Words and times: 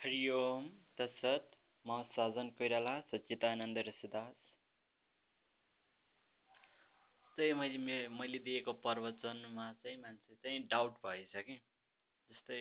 हरि 0.00 0.28
ओम 0.28 0.68
तत्सत। 0.98 1.50
म 1.86 2.02
साजन 2.12 2.48
कोइराला 2.58 2.92
सच्चिदानन्द 3.00 3.78
ऋषिदास। 3.78 4.36
चाहिँ 7.36 7.52
मैले 7.52 7.78
मे 7.78 7.96
मैले 8.08 8.38
दिएको 8.38 8.72
प्रवचनमा 8.86 9.66
चाहिँ 9.82 9.96
मान्छे 10.02 10.34
चाहिँ 10.34 10.62
डाउट 10.68 10.92
भएछ 11.04 11.36
कि। 11.36 11.56
जस्तै 12.30 12.60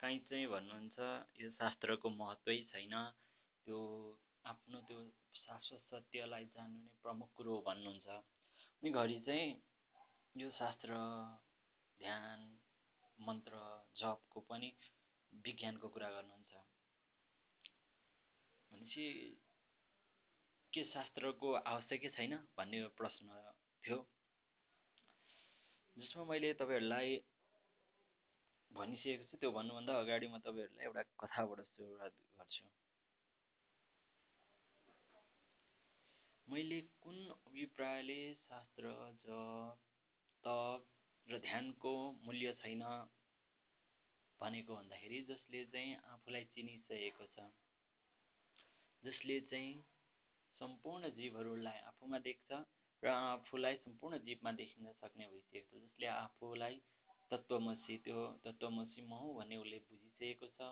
काहीँ 0.00 0.18
चाहिँ 0.30 0.46
भन्नुहुन्छ 0.46 0.98
यो 1.40 1.50
शास्त्रको 1.50 2.10
महत्त्वै 2.10 2.58
छैन। 2.70 2.94
त्यो 3.66 3.78
आफ्नो 4.44 4.78
त्यो 4.88 5.00
शाश्वत 5.34 5.82
सत्यलाई 5.90 6.44
जान्नु 6.54 6.78
नै 6.78 6.94
प्रमुख 7.02 7.28
कुरो 7.34 7.54
हो 7.54 7.62
भन्नुहुन्छ। 7.66 8.08
अनि 8.08 8.90
घरि 8.90 9.18
चाहिँ 9.26 9.50
यो 10.36 10.50
शास्त्र 10.50 10.90
ध्यान 12.00 12.38
मन्त्र 13.18 13.54
जपको 13.98 14.40
पनि 14.40 14.72
विज्ञानको 15.32 15.88
कुरा 15.88 16.10
गर्नुहुन्छ। 16.10 16.45
भनेपछि 18.76 19.06
के 20.72 20.82
शास्त्रको 20.84 21.52
आवश्यकै 21.64 22.08
छैन 22.10 22.32
भन्ने 22.56 22.80
प्रश्न 22.98 23.28
थियो। 23.84 23.98
जसमा 25.96 26.24
मैले 26.24 26.52
तपाईँहरूलाई 26.60 27.16
भनिसकेको 28.70 29.24
छु 29.24 29.36
त्यो 29.40 29.50
भन्नुभन्दा 29.52 29.92
अगाडि 29.98 30.26
म 30.28 30.38
तपाईँहरूलाई 30.44 30.84
एउटा 30.84 31.02
कथाबाट 31.16 31.60
सुरुवात 31.66 32.12
गर्छु। 32.36 32.64
मैले 36.48 36.80
कुन 37.00 37.16
अभिप्रायले 37.30 38.20
शास्त्र 38.36 38.94
जप 39.24 39.78
तप 40.44 40.80
र 41.26 41.38
ध्यानको 41.40 41.94
मूल्य 42.24 42.52
छैन 42.60 42.82
भनेको 44.40 44.76
भन्दाखेरि 44.76 45.22
जसले 45.30 45.64
चाहिँ 45.72 45.96
आफूलाई 46.12 46.44
चिनिसकेको 46.52 47.26
छ। 47.32 47.48
जसले 49.06 49.40
चाहिँ 49.52 49.74
सम्पूर्ण 50.60 51.10
जीवहरूलाई 51.16 51.78
आफूमा 51.88 52.18
देख्छ 52.26 52.64
र 53.02 53.08
आफूलाई 53.14 53.76
सम्पूर्ण 53.78 54.18
जीवमा 54.26 54.52
देखिन 54.60 54.92
सक्ने 55.00 55.26
भइसकेको 55.32 55.78
छ 55.78 55.82
जसले 55.82 56.06
आफूलाई 56.12 56.80
तत्त्वमसी 57.30 57.96
त्यो 58.04 58.20
तत्त्वमसी 58.44 59.02
म 59.02 59.20
हुँ 59.22 59.34
भन्ने 59.38 59.56
उसले 59.64 59.78
बुझिसकेको 59.90 60.48
छ 60.56 60.70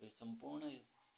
यो 0.00 0.08
सम्पूर्ण 0.14 0.70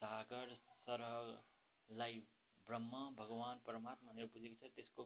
सागर 0.03 0.55
सरलाई 0.83 2.21
ब्रह्म 2.67 3.03
भगवान् 3.19 3.65
परमात्मा 3.67 4.13
भनेर 4.13 4.27
बुझेको 4.35 4.57
छ। 4.61 4.71
त्यसको 4.77 5.05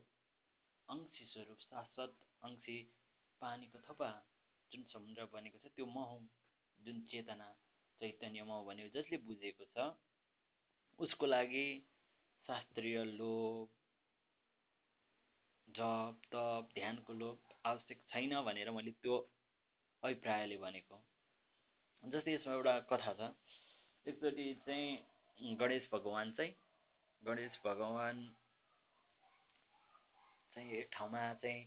अंशी 0.89 1.25
स्वरूप 1.33 1.61
शाश्वत 1.65 2.17
अंशी 2.45 2.79
पानीको 3.43 3.79
थपा 3.89 4.11
जुन 4.73 4.83
समुद्र 4.93 5.27
बनेको 5.35 5.59
छ 5.59 5.73
त्यो 5.77 5.87
म 5.87 6.07
हुँ 6.11 6.23
जुन 6.79 7.01
चेतना 7.13 7.49
चैतन्य 8.01 8.43
म 8.49 8.65
भन्यो 8.69 8.89
जसले 8.97 9.17
बुझेको 9.29 9.65
छ। 9.75 9.93
उसको 10.99 11.27
लागि 11.27 11.67
शास्त्रीय 12.49 13.05
लोभ 13.05 13.69
जप 15.69 16.21
तप 16.33 16.69
ध्यानको 16.75 17.13
लोभ 17.15 17.39
आवश्यक 17.67 17.99
छैन 18.11 18.35
भनेर 18.45 18.71
मैले 18.71 18.91
त्यो 19.03 19.17
अभिप्रायले 20.03 20.57
भनेको 20.59 20.97
जस्तै 22.05 22.35
यसमा 22.35 22.55
एउटा 22.55 22.79
कथा 22.91 23.13
छ। 23.15 23.31
एकचोटि 24.07 24.47
चाहिँ 24.67 25.57
गणेश 25.59 25.89
भगवान् 25.93 26.33
चाहिँ 26.37 26.55
गणेश 27.23 27.59
भगवान् 27.65 28.23
चाहिँ 30.57 30.71
एक 30.79 30.89
ठाउँमा 30.93 31.23
चाहिँ 31.43 31.61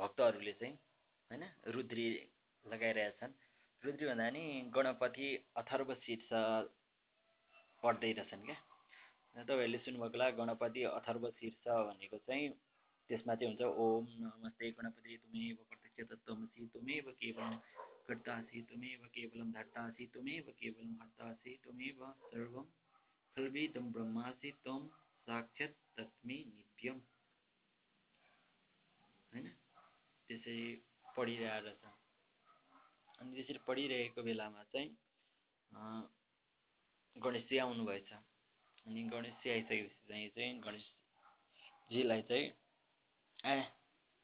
भक्तहरूले 0.00 0.52
चाहिँ 0.52 0.74
होइन 1.30 1.44
रुद्री 1.74 2.08
लगाइरहेछन्। 2.64 3.32
रुद्री 3.82 4.06
भन्दा 4.06 4.28
नि 4.30 4.44
गणपति 4.74 5.28
अथर्व 5.56 5.94
शीर्ष 6.04 6.28
पढ्दै 7.82 8.12
रहेछन् 8.12 8.44
क्या? 8.44 8.56
तपाईँहरूले 9.36 9.78
सुन्नुभएको 9.78 10.36
गणपति, 10.36 10.82
अथर्व, 10.90 11.30
शीर्ष 11.30 11.64
भनेको 11.88 12.18
चाहिँ 12.18 12.48
त्यसमा 13.10 13.34
ओम 13.64 14.06
नमस्ते 14.20 14.70
गणपति, 14.70 15.16
तुमेव 15.16 15.56
प्रत्यक्ष 15.70 16.10
तत्त्वमसि 16.10 16.66
केवलं 17.20 17.56
कर्तासि, 18.08 18.62
तुमेव 18.62 19.06
केवलं 19.14 19.50
धर्तासि, 19.50 20.06
तुमेव 20.14 20.52
केवलं 20.60 20.92
हर्तासि, 21.00 21.58
तुमेव 21.64 22.04
सर्वं 22.30 22.64
खल्विदं 23.36 23.92
ब्रह्मासि, 23.92 24.50
त्वं 24.64 24.86
साक्षात् 25.26 25.76
तस्मै 25.96 26.38
नित्यम। 26.50 26.98
होइन? 29.32 29.48
त्यसरी 30.28 30.82
पढिरहेको 31.16 31.72
छ 31.80 31.92
अनि 33.20 33.30
त्यसरी 33.34 33.58
पढिरहेको 33.66 34.22
बेलामा 34.22 34.62
चाहिँ 34.64 34.90
गणेशजी 37.16 37.58
आउनुभएछ 37.58 38.12
अनि 38.12 39.02
गणेशजी 39.12 39.50
आइसकेपछि 39.50 40.08
चाहिँ 40.08 40.28
चाहिँ 40.28 40.60
गणेशजीलाई 40.60 42.22
चाहिँ 42.22 42.46
ए 43.46 43.58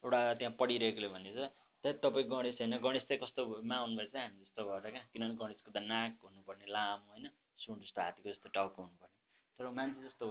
एउटा 0.03 0.19
त्यहाँ 0.33 0.53
पढिरहेकोले 0.59 1.07
भने 1.07 1.33
चाहिँ 1.33 1.95
तपाईँ 2.03 2.25
गणेश 2.29 2.55
होइन 2.59 2.77
गणेश 2.77 3.03
चाहिँ 3.03 3.19
कस्तोमा 3.21 3.75
आउनुभएछ 3.75 4.15
हामी 4.15 4.39
जस्तो 4.43 4.63
भएर 4.63 4.89
क्या। 4.91 5.03
किनभने 5.13 5.35
गणेशको 5.41 5.71
त 5.71 5.77
नाक 5.83 6.19
हुनुपर्ने 6.23 6.65
लामो 6.67 7.11
होइन। 7.11 7.29
सुन 7.59 7.79
जस्तो 7.81 8.01
हात्तीको 8.01 8.29
जस्तो 8.29 8.49
टाउको 8.49 8.81
हुनुपर्ने। 8.81 9.15
तर 9.59 9.69
मान्छे 9.69 10.01
जस्तो 10.03 10.25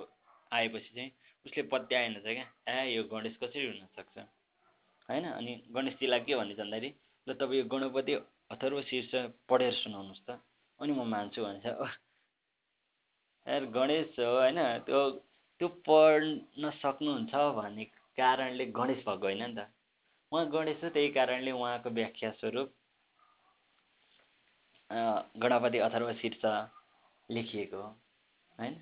आएपछि 0.52 0.90
चाहिँ 0.94 1.10
उसले 1.46 1.62
पत्याएन 1.72 2.14
चाहिँ 2.20 2.36
क्या। 2.36 2.46
ए 2.74 2.94
यो 2.94 3.02
गणेश 3.04 3.36
कसरी 3.42 3.66
हुनसक्छ 3.66 4.18
होइन? 5.08 5.24
अनि 5.30 5.52
गणेशजीलाई 5.70 6.20
के 6.20 6.34
भन्ने 6.36 6.54
भन्दाखेरि 6.54 6.90
ल 7.26 7.34
तपाईँ 7.34 7.60
यो 7.60 7.64
गणपति 7.68 8.14
अथर्व 8.50 8.82
शीर्ष 8.90 9.12
पढेर 9.48 9.72
सुनाउनुहोस् 9.82 10.24
त। 10.28 10.40
अनि 10.80 10.92
म 10.92 11.06
मान्छु 11.08 11.40
भन्छ 11.42 11.66
यार 13.46 13.64
गणेश 13.74 14.18
हो 14.18 14.34
होइन? 14.36 14.58
त्यो 14.86 15.10
त्यो 15.60 15.68
पढ्न 15.86 16.70
सक्नुहुन्छ 16.82 17.34
भन्ने 17.56 17.84
कारणले 18.18 18.64
गणेश 18.78 19.04
भएको 19.04 19.26
होइन 19.26 19.42
नि 19.44 19.54
त। 19.56 19.66
उहाँ 20.32 20.46
गणेश 20.50 20.82
हो 20.84 20.88
त्यही 20.90 21.10
कारणले 21.12 21.50
उहाँको 21.50 21.90
व्याख्या 21.90 22.30
स्वरूप 22.40 22.68
गणपति 25.42 25.78
अथर्व 25.78 26.12
शीर्ष 26.20 26.44
लेखिएको 27.28 27.76
हो 27.76 27.88
होइन? 28.58 28.74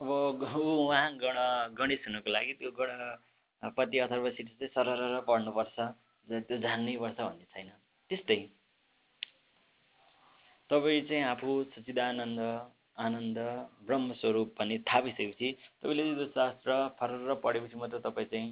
अब 0.00 0.10
उहाँ 0.56 1.06
गण 1.16 1.36
गणेश 1.78 2.06
हुनुको 2.06 2.30
लागि 2.30 2.52
त्यो 2.58 2.70
गणपति 2.80 3.98
अथर्व 3.98 4.30
शीर्ष 4.30 4.52
चाहिँ 4.58 4.72
सरर 4.74 5.20
पढ्नुपर्छ 5.28 5.76
त्यो 6.28 6.56
जान्नै 6.58 6.96
पर्छ 6.96 7.18
भन्ने 7.20 7.44
छैन। 7.54 7.68
त्यस्तै। 8.10 8.36
तपाईँ 10.70 11.02
चाहिँ 11.02 11.22
आफू 11.24 11.52
सच्चिदानन्द 11.64 12.40
आनन्द 12.98 13.38
ब्रह्मस्वरूप 13.86 14.54
भन्ने 14.58 14.78
थाहा 14.88 15.00
तपाईँले 15.00 16.04
यो 16.04 16.26
शास्त्र 16.28 16.78
फरर 17.00 17.34
पढेपछि 17.44 17.76
मात्र 17.76 17.98
तपाईँ 18.00 18.26
चाहिँ 18.26 18.50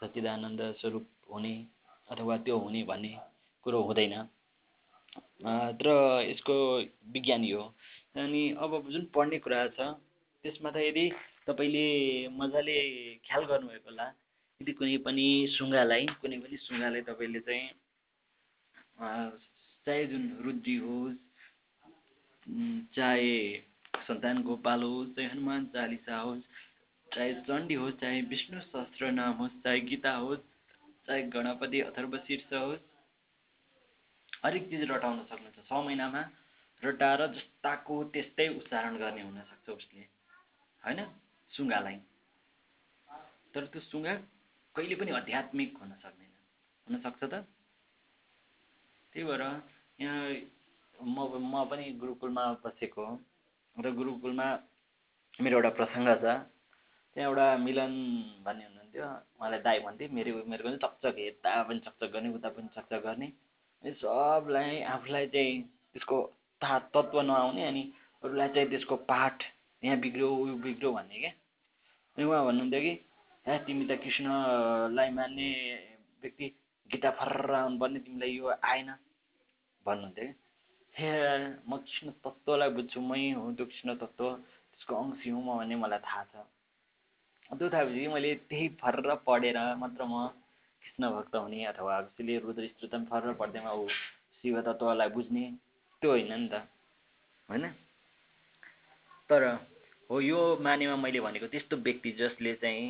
सच्चिदानन्द 0.00 0.60
स्वरूप 0.80 1.06
हुने 1.32 1.54
अथवा 2.08 2.36
त्यो 2.38 2.58
हुने 2.58 2.82
भन्ने 2.84 3.14
कुरो 3.66 3.82
हुँदैन। 3.82 4.14
तर 5.78 5.88
यसको 6.22 6.54
विज्ञान 7.12 7.44
यो। 7.44 7.62
अनि 8.16 8.42
अब 8.58 8.90
जुन 8.90 9.04
पढ्ने 9.14 9.38
कुरा 9.38 9.66
छ 9.68 9.90
त्यसमा 10.44 10.70
त 10.70 10.76
यदि 10.78 11.10
तपाईँले 11.46 11.86
मजाले 12.36 12.78
ख्याल 13.26 13.44
गर्नुभएको 13.44 13.90
होला 13.90 14.06
यदि 14.60 14.72
कुनै 14.72 14.96
पनि 15.06 15.26
सुङ्गालाई 15.50 16.06
कुनै 16.20 16.38
पनि 16.38 16.56
सुङ्गालाई 16.62 17.02
तपाईँले 17.02 17.40
चाहिँ 17.40 17.66
चाहे 19.88 20.04
जुन 20.06 20.24
रुद्री 20.44 20.76
होस्। 20.76 21.16
चाहे 22.94 23.32
सन्तान 24.06 24.42
गोपाल 24.42 24.82
होस् 24.82 25.14
चाहे 25.16 25.28
हनुमान 25.28 25.66
चालिसा 25.66 26.16
होस् 26.16 26.42
चाहे 27.08 27.34
चण्डी 27.40 27.74
होस् 27.74 27.94
चाहे 28.00 28.20
विष्णु 28.22 28.60
सहस्त्र 28.60 29.10
नाम 29.10 29.32
होस् 29.32 29.56
चाहे 29.64 29.80
गीता 29.80 30.12
होस् 30.14 30.44
चाहे 31.06 31.22
गणपति 31.32 31.80
अथर्व 31.80 32.16
शीर्ष 32.18 32.52
होस् 32.52 32.84
हरेक 34.44 34.68
चिज 34.70 34.82
रटाउन 34.90 35.24
सक्नुहुन्छ। 35.24 35.64
छ 35.68 35.72
महिनामा 35.72 36.22
रटाएर 36.82 37.26
जस्ताको 37.26 37.94
त्यस्तै 38.12 38.48
उच्चारण 38.48 38.96
गर्ने 38.96 39.22
हुनसक्छ 39.22 39.70
उसले। 39.70 40.04
होइन? 40.82 41.00
सुङ्गालाई। 41.52 41.98
तर 43.54 43.66
त्यो 43.66 43.80
सुङ्गा 43.80 44.14
कहिले 44.74 44.94
पनि 44.94 45.10
आध्यात्मिक 45.10 45.76
हुन 45.76 45.92
सक्दैन। 46.04 46.32
हुनसक्छ 46.86 47.24
त? 47.24 47.34
त्यही 49.12 49.24
भएर 49.24 49.42
यहाँ 50.00 50.30
म 50.98 51.16
म 51.52 51.64
पनि 51.70 51.84
गुरुकुलमा 52.00 52.42
बसेको 52.64 53.04
र 53.76 53.90
गुरुकुलमा 53.98 54.46
मेरो 55.42 55.56
एउटा 55.58 55.70
प्रसङ्ग 55.78 56.08
छ। 56.22 56.24
त्यहाँ 57.14 57.28
एउटा 57.28 57.46
मिलन 57.66 57.92
भन्ने 58.46 58.64
हुनुहुन्थ्यो। 58.64 59.06
उहाँलाई 59.38 59.60
दाई 59.66 59.78
भन्थेँ 59.86 60.08
मेरो 60.14 60.30
मेरो 60.50 60.62
पनि 60.66 60.76
चकचक 60.84 61.18
यता 61.18 61.50
पनि 61.68 61.80
चकचक 61.86 62.10
गर्ने 62.14 62.28
उता 62.34 62.48
पनि 62.54 62.68
चकचक 62.76 63.02
गर्ने। 63.06 63.26
अनि 63.82 63.92
सबलाई 64.02 64.80
आफूलाई 64.94 65.26
चाहिँ 65.34 65.62
त्यसको 65.92 66.16
ता 66.62 66.78
तत्त्व 66.94 67.20
नआउने 67.22 67.62
अनि 67.70 67.82
अरूलाई 68.22 68.48
चाहिँ 68.54 68.68
त्यसको 68.70 68.96
पाठ 69.10 69.36
यहाँ 69.82 69.98
बिग्रियो 69.98 70.30
उयो 70.34 70.54
बिग्रियो 70.62 70.92
भन्ने 70.94 71.18
क्या। 71.18 71.32
अनि 72.16 72.24
उहाँ 72.26 72.44
भन्नुहुन्थ्यो 72.46 72.80
कि 72.86 72.94
ए 73.50 73.58
तिमी 73.66 73.84
त 73.90 73.98
कृष्णलाई 74.02 75.10
मान्ने 75.18 75.48
व्यक्ति 76.22 76.46
गीता 76.90 77.10
फर्र 77.18 77.54
आउनुपर्ने 77.66 77.98
तिमीलाई 78.06 78.30
यो 78.38 78.46
आएन। 78.62 78.90
भन्नुहुन्थ्यो 79.88 80.26
कि? 80.26 80.34
हे 80.94 81.10
म 81.68 81.76
कृष्ण 81.78 82.10
तत्त्वलाई 82.24 82.70
बुझ्छु 82.70 83.00
मै 83.00 83.20
हुँ 83.30 83.54
त्यो 83.56 83.66
कृष्ण 83.66 83.94
तत्त्व 83.96 84.26
त्यसको 84.34 84.94
अंशी 84.94 85.30
हुँ 85.30 85.42
म 85.44 85.58
भन्ने 85.58 85.76
मलाई 85.76 85.98
थाहा 85.98 86.22
छ। 86.24 86.46
त्यो 87.50 87.68
थाहा 87.70 87.84
मैले 88.14 88.34
त्यही 88.48 88.68
फर्र 88.80 89.14
पढेर 89.26 89.58
मात्र 89.76 90.04
म 90.04 90.26
कृष्ण 90.82 91.10
भक्त 91.10 91.34
हुने 91.36 91.64
अथवा 91.64 92.00
त्यसले 92.02 92.38
रुद्र 92.38 92.66
स्तोत्रम 92.68 93.04
फर्र 93.04 93.32
पढ्दैमा 93.32 93.72
ऊ 93.72 93.88
शिव 94.38 94.60
तत्त्वलाई 94.60 95.08
बुझ्ने 95.08 95.44
त्यो 96.02 96.10
होइन 96.10 96.32
नि 96.32 96.48
त। 96.48 96.54
होइन? 97.48 97.64
तर 99.30 99.42
हो 100.10 100.20
यो 100.20 100.40
मानेमा 100.60 100.96
मैले 100.96 101.20
भनेको 101.20 101.46
त्यस्तो 101.46 101.76
व्यक्ति 101.76 102.10
जसले 102.12 102.54
चाहिँ 102.54 102.86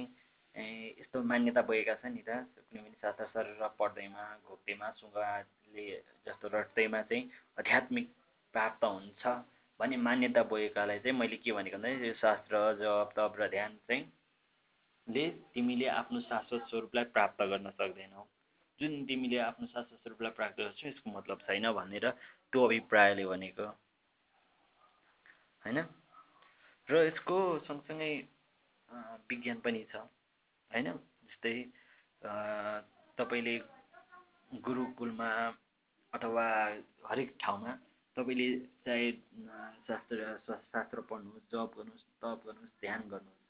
यस्तो 1.01 1.23
मान्यता 1.23 1.63
बोकेका 1.63 1.95
छन् 1.95 2.15
नि 2.15 2.23
त 2.23 2.31
कुनै 2.59 2.83
पनि 2.83 2.97
शास्त्र 3.03 3.27
सर 3.27 3.47
पढ्दैमा 3.79 4.23
घोक्दैमा 4.49 4.89
सुगाले 5.69 6.03
जस्तो 6.27 6.49
रट्दैमा 6.49 7.01
चाहिँ 7.03 7.31
आध्यात्मिक 7.59 8.07
प्राप्त 8.55 8.85
हुन्छ 8.85 9.27
भन्ने 9.81 9.97
मान्यता 9.99 10.43
बोकेकालाई 10.43 10.99
चाहिँ 10.99 11.17
मैले 11.19 11.37
के 11.37 11.53
भनेको 11.53 11.77
भन्दाखेरि 11.79 12.15
शास्त्र 12.21 12.57
जप 12.81 13.11
तप 13.17 13.33
र 13.41 13.49
ध्यान 13.49 13.77
चाहिँ 13.87 14.05
ले 15.07 15.25
तिमीले 15.55 15.87
आफ्नो 15.89 16.21
शाश्वत 16.21 16.63
स्वरूपलाई 16.69 17.05
प्राप्त 17.15 17.43
गर्न 17.43 17.71
सक्दैनौ। 17.71 18.23
जुन 18.81 18.93
तिमीले 19.07 19.39
आफ्नो 19.41 19.67
शाश्वत 19.67 19.99
स्वरूपलाई 20.03 20.33
प्राप्त 20.33 20.57
गर्छौ 20.59 20.89
यसको 20.89 21.11
मतलब 21.11 21.39
छैन 21.47 21.73
भनेर 21.73 22.11
त्यो 22.53 22.65
अभिप्रायले 22.65 23.25
भनेको। 23.27 23.67
होइन? 25.63 25.79
र 26.89 26.95
यसको 27.09 27.37
सँगसँगै 27.65 28.13
विज्ञान 29.31 29.59
पनि 29.61 29.85
छ। 29.93 29.97
होइन? 30.71 30.93
जस्तै 31.29 31.57
तपाईँले 33.19 33.55
गुरुकुलमा 34.53 35.31
अथवा 36.13 36.47
हरेक 37.07 37.37
ठाउँमा 37.41 37.73
तपाईँले 38.17 38.49
चाहे 38.85 39.13
शास्त्र 39.87 40.17
शास्त्र 40.47 41.01
पढ्नुहोस् 41.01 41.51
जप 41.53 41.71
गर्नुहोस् 41.77 42.07
तप 42.23 42.39
गर्नुहोस् 42.47 42.81
ध्यान 42.81 43.01
गर्नुहोस्। 43.09 43.47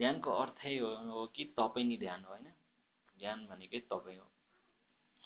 ध्यानको 0.00 0.30
अर्थै 0.32 0.74
हो 0.78 1.26
कि 1.34 1.44
तपाईँ 1.56 1.86
नै 1.86 1.96
ध्यान 1.96 2.24
हो 2.24 2.30
होइन? 2.30 2.48
ध्यान 3.16 3.46
भनेकै 3.46 3.80
तपाईँ 3.90 4.18
हो। 4.18 4.26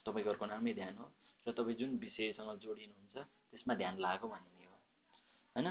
तपाईँको 0.06 0.46
नामै 0.46 0.72
ध्यान 0.72 0.94
हो 0.98 1.06
र 1.46 1.52
तपाईँ 1.52 1.76
जुन 1.76 1.90
विषयसँग 1.96 2.50
जोडिनुहुन्छ 2.60 3.16
त्यसमा 3.50 3.74
ध्यान 3.74 3.94
लागेको 3.98 4.28
भन्ने 4.28 4.66
हो। 4.66 4.78
होइन? 5.56 5.68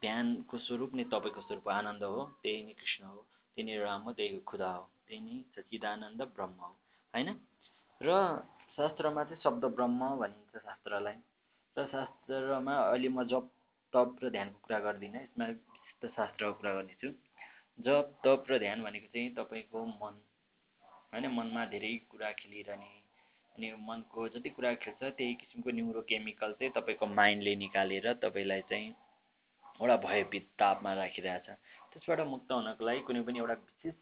ध्यानको 0.00 0.58
स्वरूप 0.58 0.94
नै 0.94 1.04
तपाईँको 1.04 1.40
स्वरूप 1.40 1.68
आनन्द 1.68 2.02
हो 2.04 2.20
त्यही 2.42 2.62
नै 2.62 2.72
कृष्ण 2.72 3.04
हो 3.04 3.20
त्यही 3.56 3.62
नै 3.68 3.76
राम 3.78 4.00
हो 4.02 4.12
त्यही 4.12 4.40
खुदा 4.40 4.70
हो 4.72 4.84
त्यही 5.06 5.20
नै 5.20 5.36
सचिदानन्द 5.54 6.20
ब्रह्म 6.34 6.58
हो। 6.60 6.72
होइन? 7.14 7.28
र 8.00 8.08
शास्त्रमा 8.78 9.24
चाहिँ 9.24 9.42
शब्द 9.42 9.64
ब्रह्म 9.76 10.08
भनिन्छ 10.16 10.62
शास्त्रलाई। 10.62 11.16
र 11.76 11.86
शास्त्रमा 11.92 12.74
अहिले 12.74 13.08
म 13.08 13.24
जप 13.26 13.50
तप 13.92 14.18
र 14.22 14.30
ध्यानको 14.30 14.58
कुरा 14.64 14.78
गर्दिनँ 14.78 15.22
यसमा 15.22 15.46
विशिष्ट 15.46 16.06
शास्त्रको 16.16 16.52
कुरा 16.58 16.72
गर्नेछु। 16.74 17.08
जप 17.78 18.06
तप 18.24 18.44
र 18.50 18.58
ध्यान 18.58 18.82
भनेको 18.82 19.08
चाहिँ 19.14 19.34
तपाईँको 19.34 19.84
मन 19.84 20.14
होइन? 21.12 21.26
मनमा 21.38 21.64
धेरै 21.74 21.92
कुरा 22.10 22.30
खेलिरहने 22.38 22.90
अनि 23.54 23.66
मनको 23.88 24.28
जति 24.28 24.50
कुरा 24.50 24.72
खेल्छ 24.84 25.02
त्यही 25.02 25.34
किसिमको 25.34 25.70
न्युरो 25.70 26.02
केमिकल 26.10 26.52
चाहिँ 26.58 26.72
तपाईँको 26.76 27.06
माइन्डले 27.18 27.54
निकालेर 27.56 28.06
तपाईँलाई 28.22 28.62
चाहिँ 28.70 28.88
एउटा 29.82 29.96
भयभीत 30.06 30.46
तापमा 30.58 30.92
राखिरहेछ। 30.94 31.48
त्यसबाट 31.90 32.20
मुक्त 32.26 32.52
हुनको 32.52 32.84
लागि 32.84 33.00
कुनै 33.08 33.22
पनि 33.26 33.38
एउटा 33.38 33.56
विशेष 33.66 33.96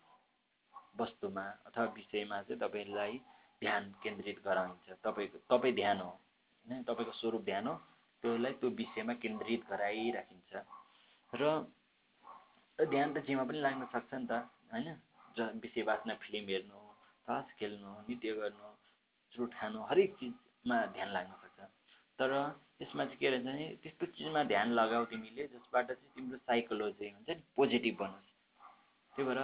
वस्तुमा 1.00 1.44
अथवा 1.66 1.84
विषयमा 1.96 2.42
चाहिँ 2.42 2.60
तपाईँलाई 2.60 3.14
ध्यान 3.62 3.82
केन्द्रित 4.02 4.38
गराइन्छ। 4.44 4.98
तपाईँको 5.04 5.38
तपाईँ 5.48 5.74
ध्यान 5.74 6.00
हो 6.00 6.10
होइन? 6.10 6.82
तपाईँको 6.82 7.12
स्वरूप 7.12 7.42
ध्यान 7.44 7.66
हो 7.66 7.74
त्यसलाई 8.22 8.52
त्यो 8.60 8.68
विषयमा 8.70 9.14
केन्द्रित 9.22 9.62
गराइराखिन्छ। 9.70 10.52
र 11.32 11.42
ध्यान 12.78 13.08
त 13.14 13.18
जेमा 13.26 13.44
पनि 13.44 13.60
लाग्न 13.60 13.84
सक्छ 13.92 14.12
नि 14.14 14.26
त 14.26 14.32
होइन? 14.72 14.88
ज 15.36 15.38
विषय 15.62 15.82
बाँच्न 15.82 16.14
फिल्म 16.22 16.48
हेर्नु 16.48 16.80
तास 17.28 17.46
खेल्नु 17.58 17.90
नृत्य 18.02 18.32
गर्नु 18.32 18.68
चुरोट 19.34 19.52
खानु 19.54 19.78
हरेक 19.90 20.14
चिजमा 20.18 20.76
ध्यान 20.94 21.08
लाग्न 21.12 21.32
सक्छ। 21.42 21.58
तर 22.18 22.30
त्यसमा 22.78 23.04
चाहिँ 23.04 23.18
के 23.18 23.30
रहन्छ 23.30 23.46
भने 23.46 23.66
त्यस्तो 23.82 24.06
चिजमा 24.16 24.42
ध्यान 24.44 24.68
लगाऊ 24.72 25.04
तिमीले 25.04 25.44
जसबाट 25.48 25.86
चाहिँ 25.86 26.12
तिम्रो 26.14 26.38
साइकोलोजी 26.38 27.08
हुन्छ 27.08 27.28
नि 27.30 27.42
पोजिटिभ 27.56 27.96
बनोस्। 28.00 28.30
त्यही 29.12 29.24
भएर 29.28 29.40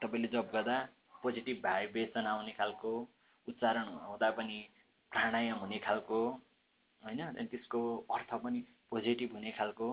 तपाईँले 0.00 0.28
जब 0.28 0.50
गर्दा 0.52 0.76
पोजिटिभ 1.22 1.56
भाइब्रेसन 1.64 2.26
आउने 2.26 2.52
खालको 2.52 2.92
उच्चारण 3.48 3.86
हुँदा 4.06 4.30
पनि 4.30 4.58
प्राणायाम 5.12 5.58
हुने 5.58 5.78
खालको 5.78 6.20
होइन? 7.02 7.20
अनि 7.28 7.46
त्यसको 7.46 7.80
अर्थ 8.10 8.30
पनि 8.42 8.60
पोजिटिभ 8.90 9.32
हुने 9.32 9.50
खालको 9.58 9.88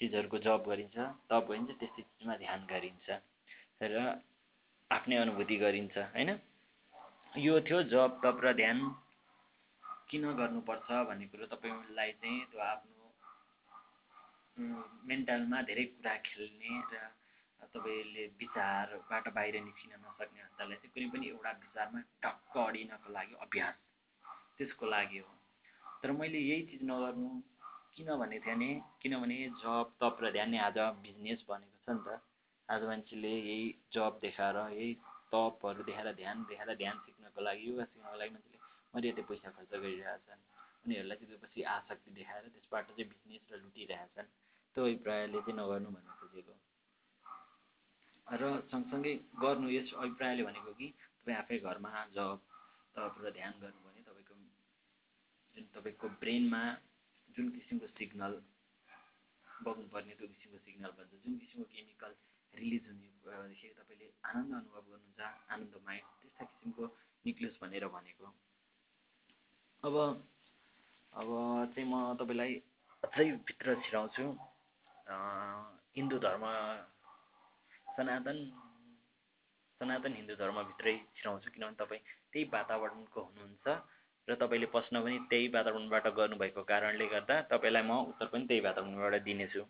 चिजहरूको 0.00 0.38
जब 0.38 0.64
गरिन्छ। 0.68 0.96
तब 1.30 1.42
गरिन्छ 1.48 1.70
त्यस्तै 1.78 2.02
चिजमा 2.02 2.36
ध्यान 2.36 2.60
गरिन्छ 2.66 3.06
र 3.82 3.94
आफ्नै 4.90 5.16
अनुभूति 5.16 5.56
गरिन्छ 5.56 5.96
होइन? 6.14 6.30
यो 7.38 7.60
थियो 7.60 7.82
जप 7.92 8.20
तप 8.24 8.40
र 8.44 8.52
ध्यान। 8.54 8.78
किन 10.08 10.24
गर्नुपर्छ 10.34 10.88
भन्ने 11.08 11.26
कुरो 11.26 11.46
तपाईँलाई 11.46 12.12
चाहिँ 12.20 12.44
त्यो 12.50 12.60
आफ्नो 12.64 12.98
मेन्टलमा 15.06 15.58
धेरै 15.62 15.84
कुरा 15.84 16.14
खेल्ने 16.24 16.72
र 16.92 16.94
तपाईँले 17.62 18.24
विचारबाट 18.38 19.28
बाहिर 19.34 19.60
निस्किन 19.64 19.92
नसक्ने 20.04 20.40
हतालाई 20.42 20.76
चाहिँ 20.76 20.92
कुनै 20.94 21.08
पनि 21.12 21.26
एउटा 21.28 21.50
विचारमा 21.64 22.00
टक्क 22.22 22.56
अडिनको 22.58 23.12
लागि 23.12 23.34
अभ्यास 23.44 23.76
त्यसको 24.56 24.86
लागि 24.86 25.18
हो। 25.18 25.32
तर 26.02 26.12
मैले 26.12 26.38
यही 26.40 26.62
चिज 26.70 26.82
नगर्नु 26.84 27.28
किन 27.94 28.08
भनेको 28.16 28.44
थिएँ 28.46 28.54
भने 28.54 28.70
किनभने 29.02 29.38
जब 29.62 29.86
तप 30.00 30.16
र 30.22 30.30
ध्यान 30.32 30.50
नै 30.50 30.58
आज 30.68 30.78
बिजनेस 31.04 31.44
बनेको 31.48 31.78
छ 31.84 31.88
नि 31.90 32.02
त। 32.06 32.20
आज 32.68 32.82
मान्छेले 32.84 33.32
यही 33.32 33.66
जब 33.92 34.18
देखाएर 34.22 34.56
यही 34.72 34.92
तपहरू 35.32 35.82
देखाएर 35.82 36.12
ध्यान 36.14 36.36
देखाएर 36.48 36.76
ध्यान 36.76 36.96
सिक्नको 37.04 37.40
लागि 37.40 37.68
योगा 37.68 37.84
सिक्नको 37.84 38.16
लागि 38.18 38.30
मान्छेले 38.30 38.58
मर्यादा 38.94 39.22
पैसा 39.28 39.50
खर्च 39.56 39.72
गरिरहेछन् 39.74 40.42
उनीहरूलाई 40.84 41.16
चाहिँ 41.16 41.30
त्योपछि 41.30 41.62
आसक्ति 41.74 42.10
देखाएर 42.18 42.44
त्यसबाट 42.54 42.86
चाहिँ 42.90 43.08
बिजनेस 43.12 43.52
र 43.52 43.60
लुटिरहेछन् 43.62 44.28
त्यो 44.76 44.84
अभिप्रायले 44.84 45.40
चाहिँ 45.40 45.56
नगर्नु 45.60 45.90
भन्नु 45.96 46.12
खोजेको 46.20 46.54
र 48.28 48.42
सँगसँगै 48.68 49.14
गर्नु 49.40 49.68
यस 49.70 49.92
अभिप्रायले 49.94 50.42
भनेको 50.44 50.72
कि 50.74 50.86
तपाईँ 50.92 51.36
आफै 51.38 51.58
घरमा 51.60 51.90
जब 52.12 52.40
तप 52.94 53.14
र 53.18 53.30
ध्यान 53.32 53.52
गर्नुभयो 53.56 53.88
भने 53.88 54.02
तपाईँको 54.04 54.34
जुन 55.56 55.64
तपाईँको 55.74 56.08
ब्रेनमा 56.20 56.62
जुन 57.28 57.48
किसिमको 57.50 57.86
सिग्नल 57.96 58.34
बग्नुपर्ने 59.48 60.14
त्यो 60.14 60.28
किसिमको 60.28 60.58
सिग्नल 60.60 60.92
भन्छ 60.98 61.12
जुन 61.18 61.38
किसिमको 61.38 61.66
केमिकल 61.72 62.12
रिलिज 62.54 62.84
हुने 62.86 63.08
भएदेखि 63.24 63.68
तपाईँले 63.78 64.08
आनन्द 64.24 64.52
अनुभव 64.54 64.82
गर्नुहुन्छ 64.82 65.20
आनन्द 65.48 65.74
माइन्ड 65.86 66.06
त्यस्ता 66.20 66.44
किसिमको 66.44 66.84
निक्लियोस् 67.24 67.60
भनेर 67.62 67.86
भनेको। 67.88 68.26
अब 69.82 69.96
अब 71.12 71.28
चाहिँ 71.72 71.88
म 71.88 71.94
तपाईँलाई 72.16 72.54
अझै 73.02 73.26
भित्र 73.46 73.80
छिराउँछु। 73.82 74.24
हिन्दू 75.96 76.18
धर्म 76.18 76.44
सनातन 77.98 78.36
सनातन 79.80 80.12
हिन्दू 80.14 80.34
धर्मभित्रै 80.36 80.92
छिराउँछु 81.14 81.50
किनभने 81.50 81.76
तपाईँ 81.76 82.02
त्यही 82.30 82.44
वातावरणको 82.52 83.20
हुनुहुन्छ 83.20 83.66
र 84.28 84.34
तपाईँले 84.36 84.66
प्रश्न 84.66 85.00
पनि 85.02 85.18
त्यही 85.26 85.48
वातावरणबाट 85.48 86.06
गर्नुभएको 86.14 86.62
कारणले 86.64 87.06
गर्दा 87.06 87.40
तपाईँलाई 87.50 87.84
म 87.84 87.96
उत्तर 88.10 88.26
पनि 88.30 88.46
त्यही 88.46 88.60
वातावरणबाट 88.60 89.14
दिनेछु। 89.24 89.62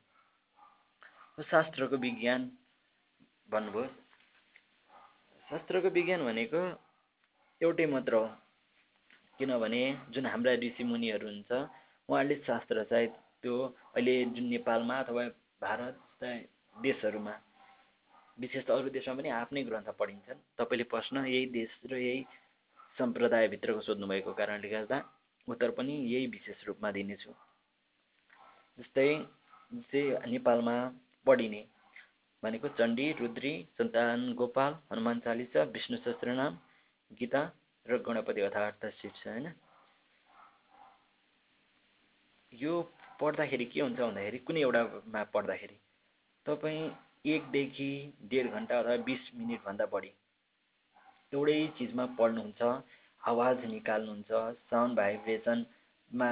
शास्त्रको 1.44 1.96
विज्ञान 1.98 2.44
भन्नुभयो। 3.48 3.86
शास्त्रको 5.48 5.88
विज्ञान 5.90 6.24
भनेको 6.24 6.62
एउटै 7.60 7.86
मात्र 7.88 8.14
हो। 8.14 8.26
किनभने 9.38 9.82
जुन 10.10 10.26
हाम्रा 10.26 10.52
ऋषिमुनिहरू 10.60 11.26
हुन्छ 11.26 11.50
उहाँहरूले 11.52 12.36
शास्त्र 12.44 12.84
सायद 12.84 13.16
त्यो 13.42 13.56
अहिले 13.88 14.14
जुन 14.34 14.52
नेपालमा 14.52 15.00
अथवा 15.00 15.24
भारत 15.62 16.04
जस्ता 16.20 16.36
देशहरूमा 16.76 17.32
विशेष 18.38 18.64
त 18.66 18.70
अरू 18.70 18.90
देशमा 18.90 19.14
पनि 19.18 19.28
आफ्नै 19.34 19.62
ग्रन्थ 19.64 19.88
पढिन्छन्। 19.98 20.40
तपाईँले 20.58 20.84
प्रश्न 20.92 21.24
यही 21.26 21.46
देश 21.52 21.70
र 21.90 21.96
यही 21.98 22.20
सम्प्रदायभित्रको 22.98 23.80
सोध्नुभएको 23.80 24.32
कारणले 24.34 24.68
गर्दा 24.68 24.98
उत्तर 25.48 25.70
पनि 25.78 25.94
यही 26.12 26.26
विशेष 26.34 26.64
रूपमा 26.66 26.90
दिनेछु। 26.92 27.32
जस्तै 28.78 29.08
जस्तै 29.72 30.02
नेपालमा 30.26 30.76
पढिने 31.26 31.62
भनेको 32.42 32.68
चण्डी 32.78 33.06
रुद्री 33.20 33.52
सन्तान 33.78 34.32
गोपाल 34.34 34.72
हनुमान 34.92 35.20
चालिसा 35.20 35.62
विष्णु 35.74 35.96
सहस्त्रनाम 35.96 36.58
गीता 37.20 37.42
र 37.86 37.98
गणपति 38.06 38.40
अथार्थ 38.40 38.86
शीर्ष 39.00 39.26
होइन? 39.26 39.46
यो 42.52 42.72
पढ्दाखेरि 43.20 43.64
के 43.64 43.80
हुन्छ 43.80 43.98
भन्दाखेरि 44.00 44.38
कुनै 44.46 44.60
एउटामा 44.60 45.22
पढ्दाखेरि 45.34 45.76
तपाईँ 46.46 46.88
एकदेखि 47.24 47.90
डेढ 48.24 48.50
घन्टा 48.50 48.78
अथवा 48.78 48.96
बिस 49.04 49.30
मिनटभन्दा 49.34 49.86
बढी। 49.86 50.12
एउटै 51.32 51.58
चिजमा 51.78 52.06
पढ्नुहुन्छ 52.18 52.62
आवाज 53.22 53.64
निकाल्नुहुन्छ 53.64 54.30
साउन्ड 54.70 54.96
भाइब्रेसनमा 54.96 56.30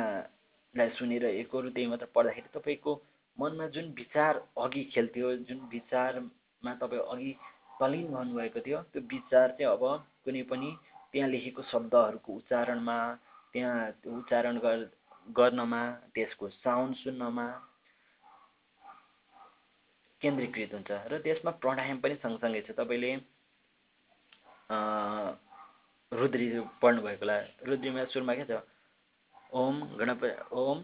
लाई 0.74 0.90
सुनेर 0.90 1.24
त्यही 1.44 1.86
मात्र 1.86 2.06
पढ्दाखेरि 2.14 2.48
तपाईँको 2.54 2.94
मनमा 3.38 3.66
जुन 3.66 3.92
विचार 3.96 4.40
अघि 4.58 4.84
खेल्थ्यो 4.94 5.34
जुन 5.48 5.60
विचारमा 5.72 6.74
तपाईँ 6.74 7.02
अघि 7.08 7.32
तल्लिन 7.80 8.06
भन्नुभएको 8.12 8.60
थियो 8.60 8.82
त्यो 8.92 9.02
विचार 9.12 9.50
चाहिँ 9.50 9.72
अब 9.72 9.84
कुनै 10.24 10.42
पनि 10.42 10.70
त्यहाँ 11.12 11.28
लेखेको 11.30 11.62
शब्दहरूको 11.62 12.32
उच्चारणमा 12.32 12.98
त्यहाँ 13.52 13.76
उच्चारण 14.12 14.58
गर 14.58 14.84
गर्नमा 15.36 15.82
त्यसको 16.14 16.48
साउन्ड 16.56 16.96
सुन्नमा 16.96 17.46
केन्द्रीकृत 20.26 20.74
हुन्छ 20.74 21.00
र 21.08 21.22
त्यसमा 21.24 21.50
प्राणायाम 21.62 21.98
पनि 22.04 22.14
सँगसँगै 22.22 22.62
छ। 22.62 22.76
तपाईँले 22.76 23.12
रुद्री 26.12 26.46
पढ्नुभएकोलाई 26.82 27.42
रुद्रीमा 27.66 28.04
सुरुमा 28.12 28.34
के 28.34 28.44
छ? 28.44 28.60
ओम 29.54 29.76
गणपति 29.98 30.34
ओम 30.52 30.78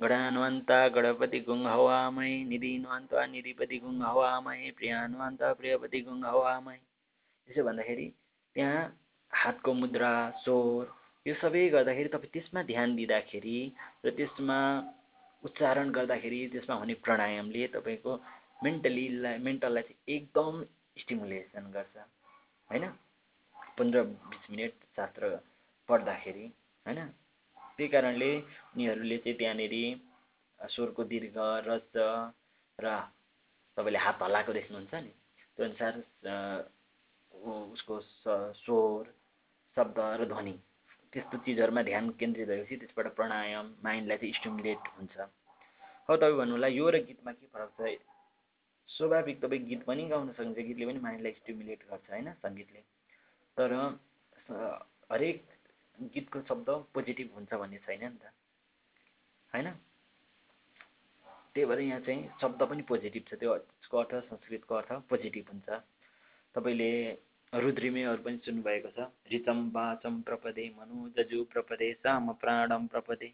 गणान्वन्ता 0.00 0.76
गणपति 0.88 1.38
गुङ 1.40 1.60
हवामय 1.66 2.32
निधिन्वन्ता 2.44 3.24
निधिपति 3.26 3.78
गुङ 3.78 4.00
हवामय 4.02 4.70
प्रियान्वन्ता 4.78 5.52
प्रियपति 5.52 6.00
गुङ 6.00 6.22
हवामय 6.24 6.78
त्यसो 7.48 7.64
भन्दाखेरि 7.64 8.06
त्यहाँ 8.56 8.82
हातको 9.30 9.72
मुद्रा 9.72 10.12
स्वर 10.42 10.86
यो 11.26 11.34
सबै 11.34 11.68
गर्दाखेरि 11.68 12.08
तपाईँ 12.08 12.32
त्यसमा 12.32 12.62
ध्यान 12.62 12.94
दिँदाखेरि 12.96 13.58
र 14.04 14.10
त्यसमा 14.10 14.58
उच्चारण 15.42 15.90
गर्दाखेरि 15.90 16.40
त्यसमा 16.52 16.74
हुने 16.74 16.94
प्राणायामले 17.04 17.66
तपाईँको 17.74 18.12
मेन्टलीलाई 18.60 19.38
मेन्टललाई 19.46 19.82
चाहिँ 19.82 20.16
एकदम 20.16 20.62
स्टिमुलेसन 20.98 21.64
गर्छ 21.74 21.96
होइन? 22.70 22.84
पन्ध्र 23.78 24.02
बिस 24.02 24.50
मिनट 24.50 24.72
शास्त्र 24.96 25.22
पढ्दाखेरि 25.88 26.46
होइन? 26.86 27.00
त्यही 27.76 27.88
कारणले 27.94 28.30
उनीहरूले 28.74 29.18
चाहिँ 29.18 29.38
त्यहाँनिर 29.38 29.74
स्वरको 30.60 31.04
दीर्घ 31.12 31.36
रस 31.68 31.92
र 32.78 32.86
तपाईँले 33.76 33.98
हात 33.98 34.22
हल्लाएको 34.22 34.52
देख्नुहुन्छ 34.52 34.94
नि? 34.94 35.12
त्यो 35.58 35.64
अनुसार 35.66 35.94
उसको 37.74 38.00
स्वर 38.62 39.12
शब्द 39.76 39.98
र 40.20 40.24
ध्वनि 40.32 40.54
त्यस्तो 41.12 41.36
चिजहरूमा 41.44 41.82
ध्यान 41.82 42.10
केन्द्रित 42.20 42.48
भएपछि 42.48 42.76
त्यसबाट 42.76 43.06
प्राणायाम 43.18 43.66
माइन्डलाई 43.84 44.18
चाहिँ 44.18 44.34
स्टिमुलेट 44.34 44.88
हुन्छ। 44.96 45.16
अब 45.18 46.16
तपाईँ 46.16 46.36
भन्नु 46.38 46.54
होला 46.54 46.68
यो 46.70 46.90
र 46.90 46.96
गीतमा 47.06 47.32
के 47.32 47.46
फरक 47.54 47.70
छ? 47.78 47.82
स्वाभाविक 48.94 49.40
तपाईँ 49.42 49.62
गीत 49.68 49.82
पनि 49.84 50.04
गाउन 50.08 50.32
सक्नुहुन्छ 50.32 50.66
गीतले 50.66 50.86
पनि 50.86 51.00
माइन्डलाई 51.00 51.32
स्टिमुलेट 51.32 51.80
गर्छ 51.90 52.10
होइन 52.10 52.32
सङ्गीतले। 52.42 52.80
तर 53.56 53.72
हरेक 55.12 55.42
गीतको 56.14 56.40
शब्द 56.48 56.68
पोजिटिभ 56.94 57.34
हुन्छ 57.34 57.52
भन्ने 57.54 57.78
छैन 57.86 58.02
नि 58.04 58.18
त। 58.22 58.32
होइन? 59.52 59.68
त्यही 61.54 61.66
भएर 61.66 61.80
यहाँ 61.80 62.00
चाहिँ 62.00 62.22
शब्द 62.40 62.62
पनि 62.70 62.82
पोजिटिभ 62.82 63.22
छ 63.28 63.34
त्यो 63.40 63.50
अर्थ 63.52 64.14
संस्कृतको 64.30 64.74
अर्थ 64.74 64.92
पोजिटिभ 65.10 65.46
हुन्छ। 65.50 65.68
तपाईँले 66.54 66.90
रुद्रिमेहरू 67.52 68.22
पनि 68.22 68.38
सुन्नुभएको 68.46 68.90
छ 68.96 69.10
रिचम 69.30 69.58
बाचम 69.70 70.14
प्रपदे 70.28 70.64
मनु 70.78 71.08
जजु 71.16 71.44
प्रपदे 71.52 71.92
साम 72.02 72.32
प्राणम 72.42 72.86
प्रपदे। 72.94 73.28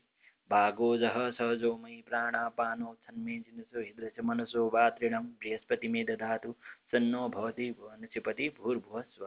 भागोजः 0.50 1.16
सहजोमयि 1.30 2.00
प्राणापानो 2.09 2.95
छन्मे 3.02 3.35
जिनुसो 3.38 3.78
हृदयच 3.80 4.21
मनसो 4.21 4.69
वा 4.75 4.88
तृणं। 4.90 5.25
बृहस्पति 5.38 5.88
मे 5.88 6.02
दधातु 6.04 6.50
सन्नो 6.90 7.28
भवति 7.28 7.71
भुवनचिपति 7.78 8.49
भूर्भुव 8.59 9.00
स्व। 9.02 9.26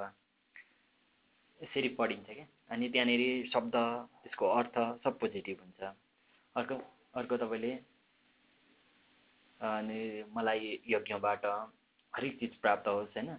यसरी 1.60 1.90
पढिन्छ 2.00 2.28
क्या? 2.28 2.46
अनि 2.72 2.90
त्यहाँनिर 2.90 3.24
शब्द 3.54 3.76
त्यसको 4.24 4.46
अर्थ 4.50 4.76
सब 5.04 5.20
पोजिटिभ 5.20 5.60
हुन्छ। 5.60 5.82
अर्को 6.56 6.76
अर्को 7.16 7.38
तपाईँले 7.38 7.72
अनि 9.62 10.00
मलाई 10.36 10.80
यज्ञबाट 10.90 11.46
हरेक 12.14 12.40
चिज 12.40 12.56
प्राप्त 12.60 12.88
होस् 12.88 13.16
होइन? 13.16 13.30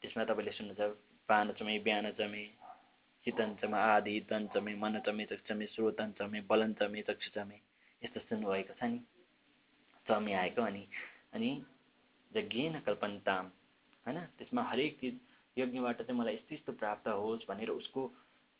त्यसमा 0.00 0.24
तपाईँले 0.24 0.52
सुन्नुहुन्छ 0.52 0.96
पान 1.28 1.52
चमे 1.58 1.78
बिहान 1.82 2.10
चमे 2.14 2.44
चितञ्चमा 3.28 3.78
आदि 3.86 4.18
तञ्चमे 4.30 4.74
मनचमे 4.74 5.24
चक्षमे 5.26 5.66
श्रोतञ्चमे 5.68 6.40
बलञ्चमे 6.48 7.02
चक्षुचमे 7.04 7.60
यस्तो 8.02 8.20
सुन्नुभएको 8.24 8.74
छ 8.74 8.84
नि 8.86 9.00
चमे 10.06 10.32
आएको 10.34 10.62
अनि 10.64 10.84
अनि 11.34 11.50
यज्ञेन 12.32 12.78
कल्पन्ताम 12.86 13.46
होइन 14.06 14.18
त्यसमा 14.38 14.62
हरेक 14.64 14.96
चिज 15.00 15.14
यज्ञबाट 15.56 16.02
चाहिँ 16.02 16.18
मलाई 16.20 16.34
यस्तो 16.34 16.54
यस्तो 16.54 16.72
प्राप्त 16.72 17.08
होस् 17.10 17.46
भनेर 17.48 17.70
उसको 17.72 18.02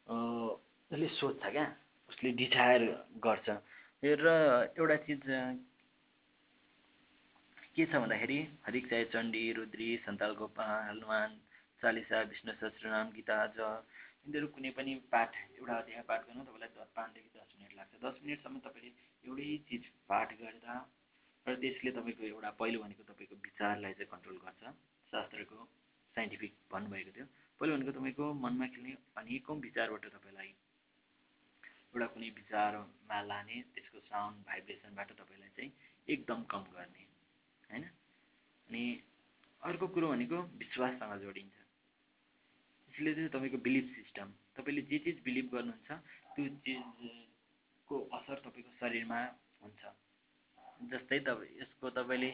उसले 0.07 1.09
सोध्छ 1.17 1.45
क्या? 1.47 1.67
उसले 2.11 2.31
डिजायर 2.37 2.83
गर्छ। 3.25 3.49
र 4.03 4.27
एउटा 4.79 4.97
चिज 5.07 5.23
के 7.75 7.87
छ 7.87 7.95
भन्दाखेरि 7.97 8.39
हरिक 8.67 8.91
चाहे 8.91 9.05
चण्डी 9.13 9.45
रुद्री 9.53 9.89
सन्ताल 10.07 10.33
गोपाल 10.35 10.89
हनुमान 10.89 11.31
चालिसा 11.83 12.21
विष्णु 12.31 12.53
सहस्रनाम 12.53 13.11
गीता 13.17 13.39
ज 13.57 13.71
यिनीहरू 14.29 14.49
कुनै 14.55 14.71
पनि 14.77 14.93
पाठ 15.09 15.37
एउटा 15.57 15.75
अध्याय 15.75 16.03
पाठ 16.05 16.21
गर्नु 16.29 16.43
तपाईँलाई 16.45 16.87
पाँचदेखि 16.97 17.31
दस 17.33 17.53
मिनट 17.57 17.73
लाग्छ। 17.77 17.93
दस 17.97 18.17
मिनटसम्म 18.21 18.59
तपाईँले 18.61 18.91
एउटै 19.25 19.47
चिज 19.69 19.85
पाठ 20.05 20.29
गर्दा 20.37 20.75
र 21.47 21.55
त्यसले 21.57 21.91
तपाईँको 21.97 22.25
एउटा 22.27 22.51
पहिलो 22.61 22.79
भनेको 22.83 23.03
तपाईँको 23.09 23.37
विचारलाई 23.41 23.93
चाहिँ 23.97 24.11
कन्ट्रोल 24.11 24.37
गर्छ। 24.45 24.63
शास्त्रको 25.13 25.59
साइन्टिफिक 26.15 26.53
भन्नुभएको 26.69 27.11
थियो। 27.17 27.27
पहिलो 27.61 27.73
भनेको 27.73 27.93
तपाईँको 27.97 28.27
मनमा 28.45 28.67
खेल्ने 28.69 28.93
अनेकौँ 29.17 29.57
विचारबाट 29.65 30.05
तपाईँलाई 30.13 30.51
एउटा 31.89 32.07
कुनै 32.13 32.29
विचारमा 32.37 33.19
लाने 33.25 33.57
त्यसको 33.73 33.99
साउन्ड 34.13 34.37
भाइब्रेसनबाट 34.45 35.09
तपाईँलाई 35.17 35.51
चाहिँ 35.57 35.71
एकदम 36.09 36.45
कम 36.53 36.69
गर्ने 36.77 37.05
होइन? 37.71 37.85
अनि 38.69 38.85
अर्को 39.63 39.87
कुरो 39.89 40.07
भनेको 40.09 40.39
विश्वाससँग 40.61 41.17
जोडिन्छ। 41.25 41.58
यसले 42.99 43.15
चाहिँ 43.15 43.31
तपाईँको 43.31 43.59
बिलिफ 43.63 43.85
सिस्टम 43.95 44.29
तपाईँले 44.59 44.83
जे 44.91 44.99
चिज 44.99 45.19
बिलिभ 45.23 45.47
गर्नुहुन्छ 45.55 45.91
त्यो 46.35 46.45
चिजको 46.67 47.97
असर 48.11 48.37
तपाईँको 48.43 48.73
शरीरमा 48.75 49.19
हुन्छ। 49.63 49.83
जस्तै 50.91 51.19
तपाईँ 51.23 51.55
यसको 51.63 51.91
तपाईँले 51.95 52.31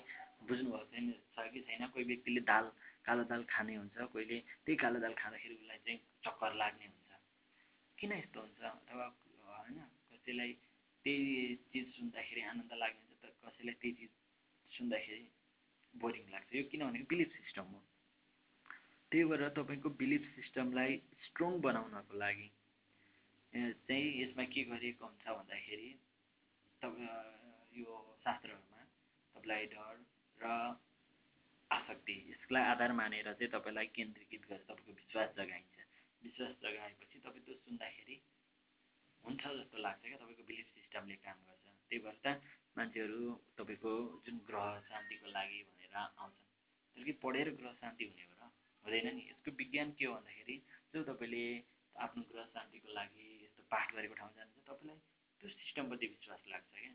बुझ्नुभएको 0.49 0.89
छैन 0.89 1.13
छ 1.37 1.37
कि 1.53 1.61
छैन 1.69 1.85
कोही 1.93 2.05
व्यक्तिले 2.05 2.41
दाल 2.49 2.65
कालो 3.05 3.23
दाल 3.29 3.43
खाने 3.45 3.75
हुन्छ 3.77 3.97
कोहीले 4.09 4.41
त्यही 4.65 4.77
कालो 4.81 4.99
दाल 5.05 5.15
खाँदाखेरि 5.21 5.55
उसलाई 5.61 5.79
चाहिँ 5.85 6.01
चक्कर 6.25 6.53
लाग्ने 6.57 6.87
हुन्छ। 6.89 7.11
किन 7.99 8.13
यस्तो 8.25 8.41
हुन्छ? 8.41 8.61
अथवा 8.65 9.07
होइन 9.61 9.79
कसैलाई 10.17 10.53
त्यही 11.05 11.57
चिज 11.73 11.87
सुन्दाखेरि 11.93 12.41
आनन्द 12.41 12.73
लाग्ने 12.73 13.05
हुन्छ 13.05 13.21
तर 13.21 13.33
कसैलाई 13.45 13.77
त्यही 13.81 13.93
चिज 14.01 14.13
सुन्दाखेरि 14.73 15.25
बोरिङ 15.95 16.25
लाग्छ। 16.33 16.49
यो 16.57 16.65
किनभने 16.73 17.05
बिलिफ 17.13 17.29
सिस्टम 17.37 17.69
हो। 17.69 17.81
त्यही 19.15 19.27
भएर 19.31 19.49
तपाईँको 19.55 19.89
बिलिफ 19.95 20.23
सिस्टमलाई 20.37 20.95
स्ट्रङ 21.25 21.61
बनाउनको 21.63 22.17
लागि 22.19 22.47
चाहिँ 23.87 24.09
यसमा 24.21 24.45
के 24.51 24.63
गरिएको 24.67 25.07
हुन्छ 25.07 25.25
भन्दाखेरि 25.29 25.91
तपाईँ 26.83 27.79
यो 27.79 27.95
शास्त्रहरूमा 28.25 28.81
तपाईँलाई 29.37 29.67
डर 29.71 29.95
र 30.39 30.51
आसक्ति 31.71 32.17
यसलाई 32.33 32.65
आधार 32.73 32.93
मानेर 32.93 33.31
चाहिँ 33.33 33.51
तपाईँलाई 33.55 33.87
केन्द्रीकृत 33.95 34.51
गरेर 34.51 34.67
तपाईँको 34.67 34.93
विश्वास 34.99 35.31
जगाइन्छ। 35.39 35.77
विश्वास 36.23 36.59
जगाएपछि 36.67 37.19
तपाईँ 37.23 37.45
त्यो 37.47 37.55
सुन्दाखेरि 37.63 38.17
हुन्छ 39.25 39.43
जस्तो 39.47 39.79
लाग्छ 39.79 40.03
क्या 40.03 40.19
तपाईँको 40.19 40.45
बिलिफ 40.51 40.67
सिस्टमले 40.75 41.17
काम 41.23 41.39
गर्छ। 41.47 41.65
त्यही 41.87 42.03
भएर 42.03 42.19
त 42.27 42.27
मान्छेहरू 42.77 43.23
तपाईँको 43.55 43.95
जुन 44.27 44.37
ग्रह 44.51 44.69
शान्तिको 44.91 45.27
लागि 45.39 45.63
भनेर 45.71 45.97
आउँछन् 46.03 46.53
तर 46.97 47.03
कि 47.05 47.13
पढेर 47.23 47.57
ग्रह 47.63 47.73
शान्ति 47.79 48.05
हुने 48.05 48.33
हुँदैन 48.85 49.07
नि। 49.17 49.23
यसको 49.31 49.51
विज्ञान 49.51 49.93
के 49.93 50.05
हो 50.05 50.15
भन्दाखेरि 50.15 50.57
जो 50.95 51.03
तपाईँले 51.03 51.45
आफ्नो 51.97 52.23
ग्रह 52.23 52.45
शान्तिको 52.45 52.89
लागि 52.93 53.27
यस्तो 53.45 53.63
पाठ 53.71 53.95
गरेको 53.95 54.15
ठाउँ 54.15 54.33
जानुहुन्छ 54.37 54.67
तपाईँलाई 54.69 54.99
त्यो 55.41 55.49
सिस्टमप्रति 55.51 56.07
विश्वास 56.07 56.43
लाग्छ 56.49 56.69
क्या। 56.73 56.93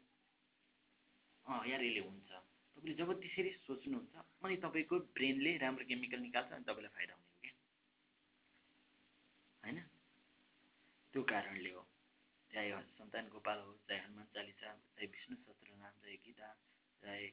अँ 1.46 1.68
यार 1.68 1.84
यसले 1.84 2.00
हुन्छ। 2.00 2.30
तपाईँले 2.78 2.94
जब 2.96 3.10
त्यसरी 3.20 3.52
सोच्नुहुन्छ 3.66 4.16
अनि 4.46 4.56
तपाईँको 4.56 4.96
ब्रेनले 5.00 5.58
राम्रो 5.58 5.86
केमिकल 5.86 6.20
निकाल्छ 6.20 6.52
अनि 6.52 6.64
तपाईँलाई 6.64 6.94
फाइदा 6.96 7.14
हुने 7.14 7.30
हो 7.30 7.38
क्या। 7.42 7.54
होइन? 9.64 9.80
त्यो 11.14 11.24
कारणले 11.24 11.72
हो। 11.72 11.84
चाहे 12.52 12.82
सन्तान 12.82 13.28
गोपाल 13.28 13.60
होस् 13.60 13.88
चाहे 13.88 14.00
हनुमान 14.00 14.26
चालिसा। 14.34 14.68
चाहे 14.74 15.08
विष्णु 15.08 15.36
सहस्त्रनाम 15.36 15.94
चाहे 16.02 16.16
गीता। 16.16 16.48
चाहे 17.04 17.28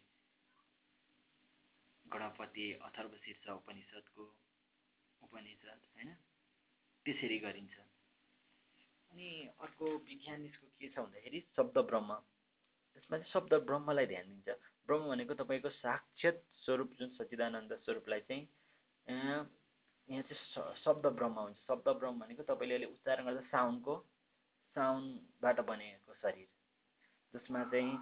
गणपति 2.13 2.67
अथर्व 2.87 3.13
शीर्ष 3.25 3.49
उपनिषद्को 3.51 4.25
उपनिषद 5.23 5.83
होइन? 5.97 6.11
त्यसरी 7.07 7.39
गरिन्छ। 7.39 7.77
अनि 9.11 9.29
अर्को 9.61 9.87
विज्ञान 10.07 10.45
यसको 10.47 10.67
के 10.79 10.89
छ 10.89 10.99
भन्दाखेरि 10.99 11.41
शब्द 11.57 11.77
ब्रह्म। 11.91 12.11
यसमा 12.97 13.17
चाहिँ 13.19 13.31
शब्द 13.33 13.53
ब्रह्मलाई 13.67 14.07
ध्यान 14.07 14.27
दिन्छ। 14.29 14.49
ब्रह्म 14.89 15.09
भनेको 15.11 15.35
तपाईँको 15.35 15.71
साक्षात 15.77 16.43
स्वरूप 16.65 16.91
जुन 16.99 17.09
सच्चिदानन्द 17.17 17.73
स्वरूपलाई 17.85 18.21
चाहिँ 18.29 18.43
यहाँ 19.09 20.23
चाहिँ 20.23 20.75
शब्द 20.85 21.07
ब्रह्म 21.19 21.37
हुन्छ। 21.41 21.59
शब्द 21.69 21.89
ब्रह्म 21.99 22.21
भनेको 22.21 22.43
तपाईँले 22.51 22.75
अहिले 22.75 22.87
उच्चारण 22.93 23.25
गर्दा 23.27 23.43
साउन्डको 23.51 23.95
साउन्डबाट 24.77 25.59
बनेको 25.67 26.15
शरीर। 26.23 26.49
जसमा 27.35 27.65
चाहिँ 27.73 27.93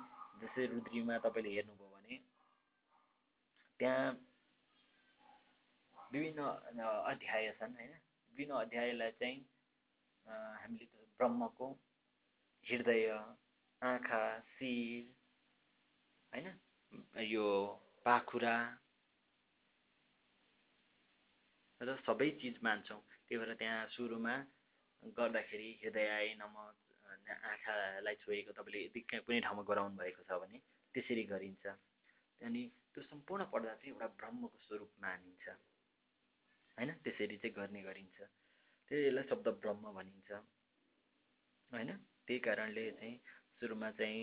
जस्तै 0.40 0.66
रुद्रीमा 0.66 1.18
तपाईँले 1.25 1.50
हेर्नुभयो 1.54 1.83
त्यहाँ 3.84 4.12
विभिन्न 6.12 6.40
अध्याय 7.04 7.50
छन् 7.60 7.74
होइन? 7.76 7.90
विभिन्न 8.32 8.52
अध्यायलाई 8.56 9.10
चाहिँ 9.20 9.38
हामीले 10.60 10.86
ब्रह्मको 11.18 11.66
हृदय 12.64 13.08
आँखा 13.82 14.20
शिर 14.56 15.04
होइन? 16.32 16.46
यो 17.28 17.46
पाखुरा 18.04 18.56
र 21.80 21.96
सबै 22.06 22.30
चिज 22.40 22.56
मान्छौँ। 22.64 23.00
त्यही 23.28 23.38
भएर 23.40 23.52
त्यहाँ 23.60 23.86
सुरुमा 23.92 24.34
गर्दाखेरि 25.18 25.68
हृदय 25.82 26.32
नम 26.40 26.56
आँखालाई 26.56 28.16
छोएको 28.24 28.52
तपाईँले 28.56 28.80
यदि 28.86 29.00
कुनै 29.12 29.40
ठाउँमा 29.44 29.62
गराउनु 29.68 29.96
भएको 30.00 30.22
छ 30.24 30.40
भने 30.40 30.58
त्यसरी 30.94 31.24
गरिन्छ। 31.28 31.66
अनि 32.40 32.62
त्यो 32.94 33.02
सम्पूर्ण 33.02 33.44
पढ्दा 33.44 33.74
चाहिँ 33.74 33.92
एउटा 33.92 34.06
ब्रह्मको 34.06 34.58
स्वरूप 34.58 34.90
मानिन्छ। 35.00 35.48
होइन? 36.78 36.90
त्यसरी 36.94 37.36
चाहिँ 37.36 37.54
गर्ने 37.54 37.82
गरिन्छ। 37.82 38.18
त्यही 38.90 39.06
यसलाई 39.06 39.24
शब्द 39.28 39.48
ब्रह्म 39.48 39.92
भनिन्छ। 39.92 40.30
होइन? 41.72 41.90
त्यही 42.26 42.38
कारणले 42.38 42.90
चाहिँ 42.90 43.16
सुरुमा 43.60 43.90
चाहिँ 43.90 44.22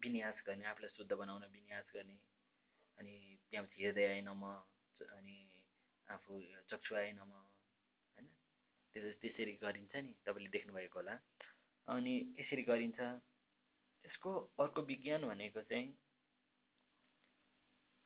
विन्यास 0.00 0.42
गर्ने 0.46 0.64
आफूलाई 0.64 0.90
शुद्ध 0.96 1.12
बनाउन 1.12 1.44
विन्यास 1.44 1.92
गर्ने 1.94 2.18
अनि 2.98 3.14
त्यहाँपछि 3.50 3.84
हृदय 3.84 4.20
नम 4.20 4.42
अनि 5.12 5.38
आफू 6.08 6.32
चक्षुआय 6.70 7.12
नम 7.12 7.32
होइन? 7.32 8.26
त्यो 8.94 9.12
त्यसरी 9.12 9.52
गरिन्छ 9.52 9.96
नि 9.96 10.12
तपाईँले 10.24 10.48
देख्नुभएको 10.48 10.98
होला। 10.98 11.14
अनि 11.88 12.14
यसरी 12.38 12.62
गरिन्छ। 12.62 13.00
यसको 14.04 14.30
अर्को 14.58 14.82
विज्ञान 14.82 15.28
भनेको 15.28 15.62
चाहिँ 15.62 15.88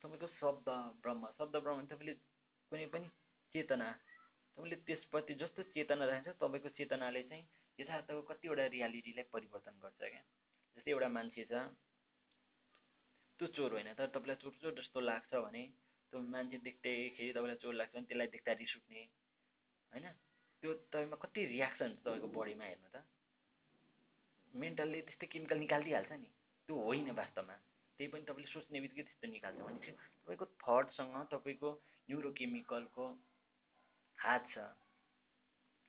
तपाईँको 0.05 0.27
शब्द 0.37 0.67
ब्रह्म। 1.01 1.33
शब्द 1.37 1.55
ब्रह्म 1.57 1.85
तपाईँले 1.89 2.13
कुनै 2.71 2.85
पनि 2.93 3.07
चेतना 3.55 3.87
तपाईँले 4.57 4.75
त्यसप्रति 4.85 5.33
जस्तो 5.35 5.63
चेतना 5.73 6.05
राख्छ 6.05 6.29
तपाईँको 6.37 6.69
चेतनाले 6.77 7.23
चाहिँ 7.23 7.43
यथार्थको 7.79 8.21
कतिवटा 8.21 8.65
रियालिटीलाई 8.71 9.25
परिवर्तन 9.33 9.75
गर्छ 9.81 10.01
क्या। 10.05 10.23
जस्तै 10.77 10.91
एउटा 10.91 11.09
मान्छे 11.09 11.45
छ 11.45 11.65
त्यो 13.39 13.47
चोर 13.47 13.71
होइन 13.73 13.93
तर 13.93 14.07
तपाईँलाई 14.13 14.37
चोर 14.37 14.53
चोर 14.61 14.73
जस्तो 14.79 14.99
लाग्छ 15.01 15.33
भने 15.35 15.63
त्यो 16.13 16.19
मान्छे 16.29 16.57
देख्दैखेरि 16.63 17.31
तपाईँलाई 17.33 17.59
चोर 17.59 17.73
लाग्छ 17.73 17.93
भने 17.95 18.05
त्यसलाई 18.05 18.27
देख्दा 18.27 18.51
रिस 18.61 18.75
उठ्ने 18.77 19.03
होइन? 19.91 20.07
त्यो 20.63 20.73
तपाईँमा 20.87 21.17
कति 21.17 21.45
रियाक्सन 21.45 21.89
तपाईँको 22.05 22.27
बडीमा 22.29 22.65
हेर्नु 22.65 22.89
त। 22.93 23.03
मेन्टलले 24.53 25.01
त्यस्तै 25.01 25.27
केमिकल 25.27 25.57
निकालिदिइहाल्छ 25.57 26.11
नि। 26.11 26.29
त्यो 26.69 26.75
होइन 26.79 27.11
वास्तवमा। 27.11 27.55
त्यही 27.99 28.09
पनि 28.11 28.23
तपाईँले 28.27 28.51
सोच्ने 28.51 28.79
बित्तिकै 28.83 29.03
त्यस्तो 29.03 29.27
निकाल्छ 29.31 29.59
भनेपछि 29.61 29.91
तपाईँको 29.91 30.45
थटसँग 30.63 31.15
तपाईँको 31.33 31.69
न्युरोकेमिकलको 32.09 33.05
हात 34.17 34.43
छ। 34.51 34.57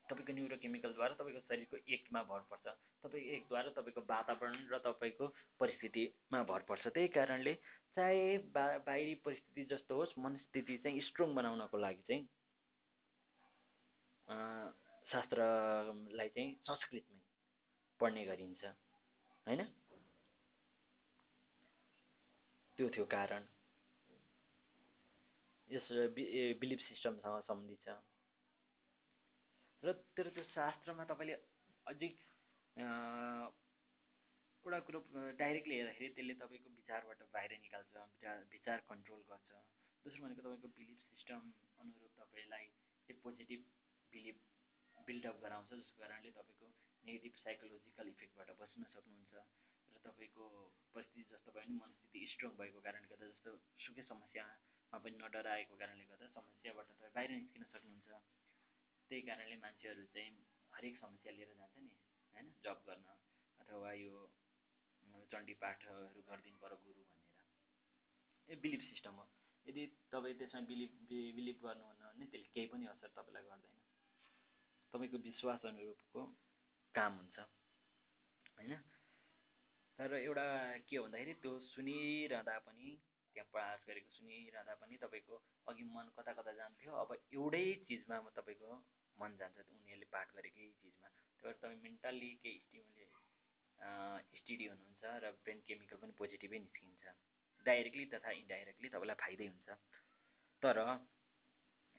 तपाईँको 0.05 0.33
न्युरोकेमिकलद्वारा 0.33 1.15
तपाईँको 1.19 1.41
शरीरको 1.49 1.77
एकमा 1.91 2.23
भर 2.31 2.41
पर्छ। 2.51 2.67
तपाईँको 3.03 3.31
एकद्वारा 3.37 3.71
तपाईँको 3.79 4.01
वातावरण 4.07 4.55
र 4.71 4.79
तपाईँको 4.87 5.27
परिस्थितिमा 5.61 6.43
भर 6.47 6.61
पर्छ। 6.69 6.85
त्यही 6.95 7.09
कारणले 7.11 7.55
चाहे 7.97 8.39
बा 8.55 8.65
बाहिरी 8.87 9.15
परिस्थिति 9.27 9.65
जस्तो 9.75 9.93
होस् 9.97 10.19
मनस्थिति 10.19 10.77
चाहिँ 10.79 11.01
स्ट्रङ 11.11 11.35
बनाउनको 11.35 11.79
लागि 11.79 12.03
चाहिँ 12.07 12.23
शास्त्रलाई 15.11 16.29
चाहिँ 16.29 16.51
संस्कृतमै 16.67 17.21
पढ्ने 18.01 18.25
गरिन्छ। 18.27 18.65
होइन? 19.47 19.61
त्यो 22.79 22.87
थियो 22.95 23.05
कारण। 23.13 23.43
यस 25.69 25.89
बिलिफ 26.61 26.81
सिस्टमसँग 26.89 27.37
सम्बन्धित 27.49 27.81
छ। 27.87 27.89
र 29.83 29.87
तर 30.17 30.27
त्यो 30.37 30.45
शास्त्रमा 30.51 31.05
तपाईँले 31.11 31.35
अझै 31.87 32.09
एउटा 34.65 34.79
कुरो 34.87 35.01
डाइरेक्टली 35.41 35.75
हेर्दाखेरि 35.79 36.09
त्यसले 36.15 36.35
तपाईँको 36.43 36.69
विचारबाट 36.79 37.21
बाहिर 37.35 37.53
निकाल्छ 37.65 37.95
विचार 38.13 38.37
विचार 38.55 38.79
कन्ट्रोल 38.91 39.21
गर्छ। 39.31 39.51
दोस्रो 40.05 40.21
भनेको 40.25 40.43
तपाईँको 40.47 40.69
बिलिफ 40.79 40.99
सिस्टम 41.11 41.41
अनुरूप 41.83 42.13
तपाईँलाई 42.21 42.65
चाहिँ 43.09 43.21
पोजिटिभ 43.23 43.61
बिलिफ 44.13 44.37
बिल्डअप 44.97 45.37
गराउँछ 45.45 45.71
जसको 45.73 45.97
कारणले 46.03 46.31
तपाईँको 46.39 46.67
नेगेटिभ 47.05 47.35
साइकोलोजिकल 47.45 48.07
इफेक्टबाट 48.15 48.49
बच्न 48.63 48.81
सक्नुहुन्छ। 48.95 49.35
र 49.35 49.97
तपाईँको 50.07 50.45
परिस्थिति 50.95 51.23
जस्तो 51.33 51.51
भयो 51.53 51.67
भने 51.67 51.77
मनस्थिति 51.83 52.06
स्ट्रङ 52.37 52.57
भएको 52.57 52.81
कारणले 52.81 53.09
गर्दा 53.09 53.27
जस्तो 53.27 53.51
सुकै 53.81 54.03
समस्यामा 54.03 54.99
पनि 54.99 55.17
नडराएको 55.17 55.77
कारणले 55.77 56.05
गर्दा 56.05 56.27
समस्याबाट 56.29 56.87
तपाईँ 56.87 57.13
बाहिर 57.15 57.31
निस्किन 57.31 57.65
सक्नुहुन्छ। 57.65 58.09
त्यही 59.11 59.23
कारणले 59.23 59.57
मान्छेहरू 59.57 60.05
चाहिँ 60.05 60.33
हरेक 60.73 60.99
समस्या 61.01 61.33
लिएर 61.33 61.53
जान्छ 61.55 61.79
नि 61.79 61.89
होइन? 62.35 62.51
जब 62.65 62.83
गर्न 62.87 63.09
अथवा 63.61 63.93
यो 63.93 64.19
चण्डी 65.33 65.55
पाठहरू 65.55 66.23
गरिदिनु 66.29 66.59
पऱ्यो 66.59 66.77
गुरु 66.85 67.03
भनेर। 67.05 68.53
ए 68.53 68.61
बिलिफ 68.61 68.83
सिस्टम 68.91 69.15
हो। 69.15 69.27
यदि 69.67 69.87
तपाईँ 70.13 70.39
त्यसमा 70.39 70.61
बिलिभ 70.61 70.93
बिलिभ 71.37 71.57
गर्नुहुन्न 71.63 72.03
भने 72.11 72.27
त्यसले 72.27 72.53
केही 72.55 72.67
पनि 72.67 72.87
असर 72.87 73.15
तपाईँलाई 73.17 73.49
गर्दैन। 73.49 73.81
तपाईँको 74.93 75.19
विश्वास 75.19 75.67
अनुरूपको 75.67 76.27
काम 76.95 77.13
हुन्छ 77.17 77.39
होइन? 78.59 78.77
तर 79.99 80.15
एउटा 80.15 80.47
के 80.89 80.97
हो 80.97 81.05
भन्दाखेरि 81.05 81.35
त्यो 81.43 81.53
सुनिरहँदा 81.67 82.57
पनि 82.65 82.89
त्यहाँ 83.37 83.49
प्रयास 83.53 83.81
गरेको 83.89 84.11
सुनिरहँदा 84.13 84.75
पनि 84.81 84.97
तपाईँको 84.97 85.37
अघि 85.67 85.85
मन 85.93 86.11
कता 86.17 86.33
कता 86.33 86.53
जान्थ्यो 86.53 86.93
अब 87.03 87.15
एउटै 87.33 87.65
चिजमा 87.89 88.19
तपाईँको 88.37 88.77
मन 89.19 89.37
जान्छ 89.41 89.57
उनीहरूले 89.67 90.09
पाठ 90.13 90.29
गरेकै 90.37 90.69
चिजमा। 90.81 91.09
त्यही 91.09 91.43
भएर 91.43 91.57
तपाईँ 91.57 91.81
मेन्टल्ली 91.83 92.31
केही 92.43 92.59
स्टिमुले 92.61 93.07
स्टिडी 94.37 94.67
हुनुहुन्छ 94.67 95.05
र 95.25 95.33
ब्रेन 95.41 95.59
केमिकल 95.69 95.97
पनि 95.97 96.13
पोजिटिभै 96.21 96.59
निस्किन्छ। 96.59 97.05
डाइरेक्टली 97.67 98.07
तथा 98.13 98.31
इन्डाइरेक्टली 98.41 98.89
तपाईँलाई 98.89 99.21
फाइदै 99.23 99.49
हुन्छ। 99.49 99.69
तर 100.63 100.79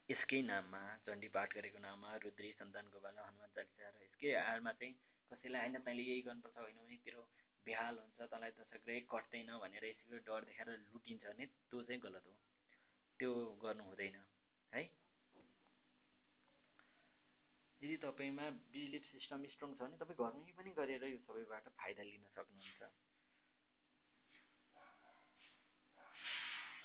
यसकै 0.08 0.40
नाममा 0.44 0.82
चण्डी 1.06 1.28
पाठ 1.34 1.48
गरेको 1.54 1.78
नाममा 1.78 2.14
रुद्री 2.22 2.52
सन्तान 2.60 2.86
गोपाल 2.94 3.18
हनुमान 3.18 3.50
चालिसा 3.56 3.90
र 3.90 4.06
यसकै 4.06 4.34
आडमा 4.44 4.72
चाहिँ 4.78 4.94
कसैलाई 5.30 5.62
होइन 5.62 5.84
तैँले 5.84 6.02
यही 6.02 6.22
गर्नुपर्छ 6.28 6.56
होइन 6.58 6.78
भने 6.78 6.98
तेरो 7.04 7.26
बेहाल 7.68 7.98
हुन्छ 7.98 8.28
तँलाई 8.32 8.52
दशग्रह 8.56 9.00
कट्दैन 9.10 9.50
भनेर 9.58 9.84
यसैको 9.86 10.22
डर 10.26 10.44
देखाएर 10.44 10.70
लुटिन्छ 10.84 11.24
भने 11.24 11.46
त्यो 11.46 11.82
चाहिँ 11.82 12.00
गलत 12.02 12.24
हो। 12.26 12.34
त्यो 13.20 13.32
गर्नु 13.62 13.84
हुँदैन 13.84 14.16
है? 14.72 14.82
यदि 17.82 17.96
तपाईँमा 18.02 18.46
बिलिफ 18.72 19.04
सिस्टम 19.08 19.44
स्ट्रङ 19.48 19.74
छ 19.74 19.80
भने 19.80 19.98
तपाईँ 19.98 20.18
घरमै 20.20 20.52
पनि 20.54 20.70
गरेर 20.76 21.04
यो 21.06 21.18
सबैबाट 21.26 21.68
फाइदा 21.76 22.02
लिन 22.08 22.24
सक्नुहुन्छ। 22.30 22.82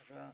र 0.05 0.25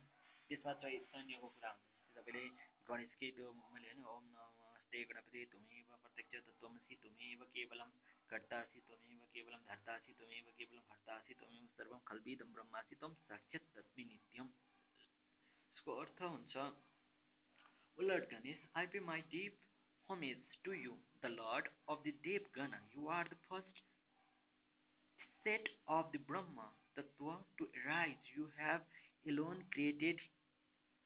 त्यसमा 0.50 0.74
चैतन्यको 0.82 1.48
कुरा 1.50 1.72
हुन्छ 1.72 2.16
तपाईँले 2.16 2.44
गणेशकै 2.90 3.30
त्यो 3.38 3.48
मैले 3.54 3.88
होइन 3.88 4.06
ओम 4.12 4.24
नमस्ते 4.32 5.04
गणपति 5.10 5.46
तुमेव 5.52 5.96
प्रत्यक्ष 5.98 6.46
तत्त्वमसि 6.48 6.96
तुमेव 7.04 7.46
केवलम 7.54 7.92
कर्तासि 8.31 8.81
त्वमेव 8.87 9.27
केवलम 9.35 9.62
धर्तासि 9.68 10.12
त्वमेव 10.18 10.51
केवलम 10.59 10.87
हर्तासि 10.92 11.35
त्वमेव 11.40 11.66
सर्वम 11.77 12.01
खल्बिदम 12.07 12.53
ब्रह्मासि 12.55 12.94
त्वम 13.01 13.14
साक्षात् 13.29 13.70
तस्मि 13.77 14.05
नित्यम 14.11 14.49
यसको 15.77 16.01
अर्थ 16.01 16.23
हुन्छ 16.23 16.73
O 17.99 18.03
Lord 18.03 18.27
Ganesh, 18.29 18.59
I 18.75 18.87
pay 18.87 18.99
my 18.99 19.23
deep 19.31 19.55
homage 20.09 20.55
to 20.64 20.73
you, 20.73 20.94
the 21.23 21.29
Lord 21.29 21.68
of 21.87 21.99
the 22.05 22.12
Dev 22.25 22.42
Gana. 22.57 22.81
You 22.92 23.07
are 23.09 23.25
the 23.25 23.38
first 23.49 23.70
set 25.44 25.68
of 25.87 26.07
the 26.12 26.18
Brahma 26.18 26.66
Tattva 26.99 27.37
to 27.59 27.68
arise. 27.87 28.18
You 28.37 28.49
have 28.59 28.81
alone 29.29 29.62
created 29.73 30.18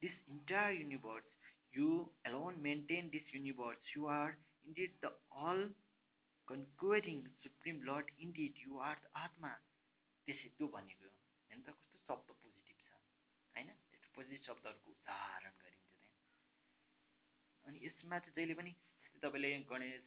this 0.00 0.16
entire 0.30 0.72
universe. 0.72 1.28
You 1.74 2.08
alone 2.26 2.54
maintain 2.62 3.10
this 3.12 3.28
universe. 3.34 3.76
You 3.94 4.06
are 4.06 4.34
indeed 4.66 4.90
the 5.02 5.12
all 5.30 5.60
conquering 6.47 7.27
Supreme 7.41 7.81
Lord. 7.85 8.05
Indeed, 8.19 8.53
you 8.65 8.79
are 8.79 8.97
the 9.03 9.09
Atma. 9.25 9.53
त्यसै 10.27 10.49
त्यो 10.57 10.67
भनेको 10.73 11.07
होइन 11.07 11.61
त? 11.63 11.69
कस्तो 11.79 11.97
शब्द 12.07 12.27
positive 12.41 12.77
छ? 12.83 12.89
होइन? 13.55 13.69
यस्तो 13.93 14.09
पोजिटिभ 14.15 14.43
शब्दहरूको 14.47 14.91
उच्चारण 14.91 15.53
गरिन्छ 15.63 15.89
त्यहाँ। 15.91 16.11
अनि 17.67 17.77
यसमा 17.85 18.19
चाहिँ 18.23 18.35
जहिले 18.37 18.55
पनि 18.59 18.71
तपाईँले 19.23 19.49
गणेश 19.71 20.03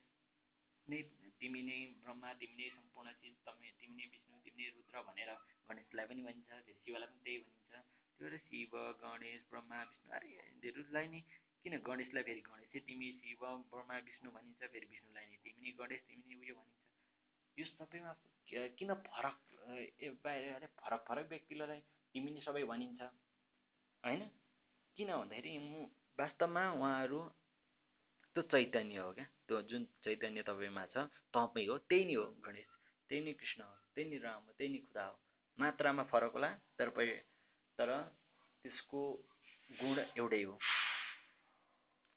नै 0.89 1.01
तिमी 1.41 1.61
नै 1.69 1.79
ब्रह्मा 2.05 2.33
तिमी 2.41 2.57
नै 2.61 2.69
सम्पूर्ण 2.77 3.13
चिज 3.21 3.37
तपाईँ 3.45 3.73
तिमी 3.81 3.95
नै 4.01 4.07
विष्णु 4.15 4.41
तिमी 4.47 4.63
नै 4.63 4.69
रुद्र 4.77 5.03
भनेर 5.09 5.31
गणेशलाई 5.69 6.07
पनि 6.13 6.23
भनिन्छ 6.29 6.51
फेरि 6.65 6.81
शिवलाई 6.85 7.09
पनि 7.13 7.21
त्यही 7.27 7.39
भनिन्छ। 7.45 7.73
त्यो 8.17 8.25
भएर 8.25 8.37
शिव 8.49 8.73
गणेश 9.05 9.41
ब्रह्मा 9.53 9.79
विष्णु 9.91 10.17
अरे 10.17 10.31
धेरैलाई 10.65 11.07
नै 11.13 11.21
किन 11.67 11.75
गणेशलाई 11.83 12.23
फेरि 12.23 12.43
गणेशै? 12.47 12.79
तिमी 12.87 13.07
शिव 13.21 13.41
ब्रह्मा 13.71 13.97
विष्णु 14.07 14.31
भनिन्छ 14.31 14.63
फेरि 14.73 14.87
विष्णुलाई 14.87 15.27
नै। 15.31 15.37
तिमी 15.45 15.61
नै 15.67 15.71
गणेश 15.79 16.01
तिमी 16.09 16.25
नै 16.31 16.37
उयो 16.43 16.55
भनिन्छ। 16.55 17.59
यो 17.59 17.65
सबैमा 17.75 18.13
किन 18.79 18.95
फरक 19.07 19.37
बाहिर 20.25 20.67
फरक 20.79 21.01
फरक 21.09 21.27
व्यक्तिलाई 21.35 21.81
तिमी 22.15 22.41
सबै 22.47 22.63
भनिन्छ? 22.71 23.03
होइन? 24.05 24.23
किन 24.99 25.11
भन्दाखेरि 25.13 25.53
वास्तवमा 26.19 26.63
उहाँहरू 26.79 27.21
त्यो 28.37 28.43
चैतन्य 28.53 28.99
हो 29.03 29.11
क्या? 29.19 29.27
त्यो 29.47 29.63
जुन 29.71 29.83
चैतन्य 30.07 30.43
तपाईँमा 30.47 30.85
छ 30.95 30.97
तपाईँ 31.35 31.67
हो 31.67 31.77
त्यही 31.91 32.05
नै 32.07 32.15
हो 32.15 32.27
गणेश। 32.47 32.71
त्यही 33.11 33.21
नै 33.27 33.33
कृष्ण 33.43 33.61
हो 33.67 33.75
त्यही 33.95 34.07
नै 34.11 34.19
राम 34.23 34.41
हो 34.47 34.53
त्यही 34.59 34.71
नै 34.73 34.79
खुदा 34.87 35.05
हो। 35.11 35.17
मात्रामा 35.59 36.03
फरक 36.15 36.33
होला 36.39 36.51
तर 36.79 36.89
तर 37.79 37.91
त्यसको 38.65 39.01
गुण 39.81 39.97
एउटै 40.17 40.43
हो। 40.45 40.55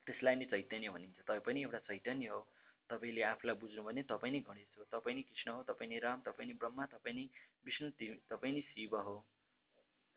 त्यसलाई 0.09 0.35
नै 0.41 0.45
चैतन्य 0.49 0.89
भनिन्छ। 0.89 1.21
तपाईँ 1.21 1.45
पनि 1.45 1.61
एउटा 1.61 1.79
चैतन्य 1.85 2.27
हो। 2.33 2.41
तपाईँले 2.89 3.21
आफूलाई 3.29 3.55
बुझ्नु 3.61 3.81
भने 3.85 4.01
तपाईँ 4.09 4.33
नै 4.33 4.39
गणेश 4.41 4.71
हो। 4.77 4.83
तपाईँ 4.89 5.15
नै 5.15 5.21
कृष्ण 5.29 5.49
हो। 5.53 5.61
तपाईँ 5.69 5.89
नै 5.89 5.97
राम 6.01 6.21
तपाईँ 6.25 6.47
नै 6.49 6.55
ब्रह्मा 6.57 6.85
तपाईँ 6.89 7.15
नै 7.15 7.25
विष्णु 7.65 7.89
तपाईँ 8.25 8.53
नै 8.55 8.61
शिव 8.73 8.95
हो। 8.97 9.17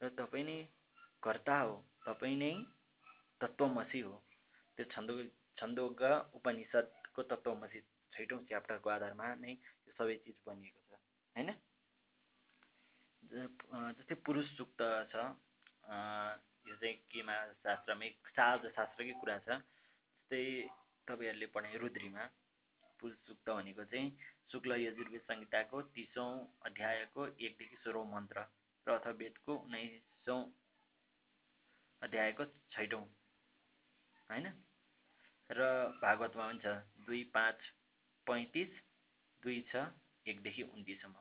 र 0.00 0.08
तपाईँ 0.16 0.44
नै 0.48 0.56
कर्ता 1.22 1.56
हो। 1.60 1.74
तपाईँ 2.06 2.36
नै 2.40 2.52
तत्त्वमसी 3.40 4.00
हो। 4.00 4.14
त्यो 4.78 4.84
छन्दो 4.88 5.14
छन्दोग 5.58 6.02
उपनिषदको 6.40 7.22
तत्त्वमसी 7.30 7.80
छैटौँ 8.12 8.40
च्याप्टरको 8.48 8.88
आधारमा 8.96 9.28
नै 9.44 9.52
यो 9.52 9.92
सबै 9.92 10.16
चिज 10.24 10.38
बनिएको 10.48 10.80
छ। 10.88 11.00
होइन? 11.36 11.52
जस्तै 13.96 14.16
पुरुष 14.24 14.48
सुक्त 14.56 14.80
छ। 15.12 15.14
यो 16.66 16.74
चाहिँ 16.80 16.96
केमा 17.12 17.36
शास्त्रमै 17.60 18.08
शास्त्रकै 18.32 19.14
कुरा 19.20 19.38
छ। 19.46 19.60
जस्तै 20.32 20.68
तपाईँहरूले 21.08 21.46
पढाइ 21.52 21.76
रुद्रीमा 21.76 22.24
पुरुष 23.00 23.16
सुक्त 23.20 23.48
भनेको 23.50 23.84
चाहिँ 23.84 24.08
शुक्ल 24.48 24.70
यजुर्वेद 24.80 25.22
संहिताको 25.22 25.80
तिसौँ 25.92 26.32
अध्यायको 26.64 27.26
एकदेखि 27.38 27.76
सोह्रौँ 27.76 28.04
मन्त्र 28.08 28.44
र 28.86 28.88
अथवेदको 28.94 29.52
उन्नाइसौँ 29.54 30.40
अध्यायको 32.02 32.44
छैटौँ 32.72 33.04
होइन? 34.30 34.46
र 35.50 35.60
भागवतमा 36.00 36.46
पनि 36.46 36.60
छ 36.64 36.66
दुई 37.04 37.22
पाँच 37.36 37.58
पैँतिस 38.26 38.72
दुई 39.42 39.60
छ 39.68 39.84
एकदेखि 40.26 40.62
उन्तिससम्म। 40.64 41.16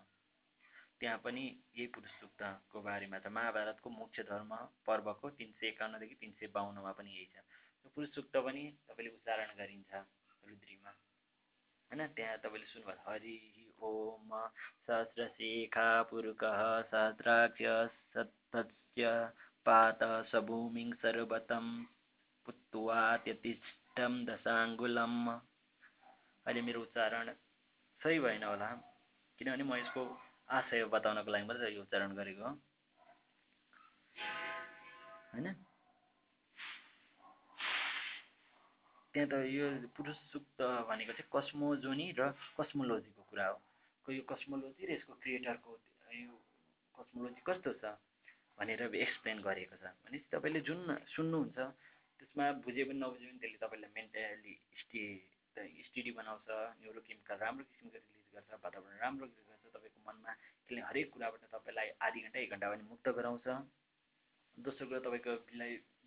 त्यहाँ 1.00 1.18
पनि 1.20 1.44
यही 1.76 1.88
पुरुष 1.92 2.14
सुक्तको 2.22 2.82
बारेमा 2.82 3.20
छ 3.20 3.36
महाभारतको 3.36 3.90
मुख्य 3.92 4.24
धर्म 4.24 4.56
पर्वको 4.88 5.36
तिन 5.36 5.52
सय 5.60 5.68
एकाउन्नदेखि 5.68 6.16
तिन 6.16 6.32
सय 6.40 6.54
बाहन्नमा 6.56 6.92
पनि 6.96 7.12
यही 7.12 7.28
छ। 7.28 7.44
पुरुष 7.86 8.10
सुक्त 8.10 8.38
पनि 8.38 8.64
तपाईँले 8.88 9.12
उच्चारण 9.12 9.50
गरिन्छ 9.58 9.94
रुद्रीमा। 10.48 10.92
होइन? 11.92 12.02
त्यहाँ 12.08 12.38
तपाईँले 12.38 12.66
सुन्नुभयो 12.66 13.00
हरि 13.08 13.38
ओम 13.82 14.30
सहस्रशेखा 14.88 15.88
पुरुकः 16.04 16.62
सहस्राक्ष 16.82 17.62
सतस्य 18.14 19.12
पात 19.66 20.00
सभूमिं 20.32 20.92
सर्वतं 20.94 21.66
पुत्वा 22.46 23.02
त्यतिष्ठं 23.18 24.14
दशाङ्गुलम्। 24.26 25.30
अहिले 26.46 26.62
मेरो 26.62 26.82
उच्चारण 26.82 27.34
सही 28.02 28.20
भएन 28.20 28.44
होला 28.44 28.70
किनभने 29.40 29.64
म 29.64 29.76
यसको 29.76 30.02
आशय 30.50 30.86
बताउनको 30.86 31.32
लागि 31.32 31.46
मात्रै 31.46 31.74
यो 31.74 31.82
उच्चारण 31.82 32.16
गरेको 32.16 32.48
होइन? 35.34 35.48
त्यहाँ 39.14 39.28
त 39.28 39.34
यो 39.52 39.66
पुरुष 39.92 40.18
सुक्त 40.32 40.60
भनेको 40.88 41.14
चाहिँ 41.14 41.30
कस्मोजोनी 41.36 42.08
र 42.16 42.32
कस्मोलोजीको 42.58 43.22
कुरा 43.30 43.48
हो। 43.52 43.58
यो 44.08 44.24
कस्मोलोजी 44.24 44.84
र 44.88 44.90
यसको 44.96 45.14
क्रिएटरको 45.20 45.72
यो 46.16 46.32
कस्मोलोजी 46.96 47.42
कस्तो 47.44 47.72
छ 47.82 47.84
भनेर 48.56 48.82
एक्सप्लेन 48.88 49.38
गरेको 49.44 49.76
छ। 49.76 49.84
भनेपछि 50.00 50.32
तपाईँले 50.32 50.62
जुन 50.64 50.80
सुन्नुहुन्छ 51.16 51.58
त्यसमा 52.20 52.46
बुझे 52.64 52.84
पनि 52.88 53.00
नबुझे 53.04 53.28
पनि 53.28 53.40
त्यसले 53.42 53.60
तपाईँलाई 53.60 53.92
मेन्टली 53.98 54.54
स्टे 54.80 55.04
स्टडी 55.88 56.12
बनाउँछ 56.16 56.48
न्युरोकेमिकल 56.80 57.36
राम्रो 57.44 57.64
किसिमको 57.68 57.98
रिलिज 58.00 58.28
गर्छ 58.32 58.52
वातावरण 58.64 58.96
राम्रो 59.04 59.26
गर्छ 59.28 59.76
तपाईँको 59.76 60.00
मनमा 60.08 60.32
त्यसले 60.64 60.82
हरेक 60.88 61.08
कुराबाट 61.12 61.44
तपाईँलाई 61.52 61.88
आधी 62.00 62.20
घन्टा 62.26 62.40
एक 62.40 62.52
घन्टा 62.56 62.68
पनि 62.72 62.84
मुक्त 62.88 63.08
गराउँछ। 63.20 63.48
दोस्रो 64.58 64.84
कुरा 64.88 65.00
तपाईँको 65.04 65.34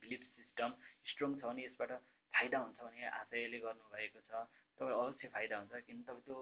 बिलिफ 0.01 0.23
सिस्टम 0.41 0.71
स्ट्रङ 1.13 1.31
छ 1.37 1.43
भने 1.45 1.63
यसबाट 1.69 1.93
फाइदा 2.35 2.59
हुन्छ 2.59 2.79
भने 2.83 3.07
आशयले 3.21 3.59
गर्नुभएको 3.59 4.21
छ। 4.21 4.31
तपाईँ 4.79 4.95
अवश्य 4.95 5.29
फाइदा 5.35 5.57
हुन्छ 5.59 5.73
किन 5.87 6.03
तपाईँ 6.03 6.25
त्यो 6.27 6.39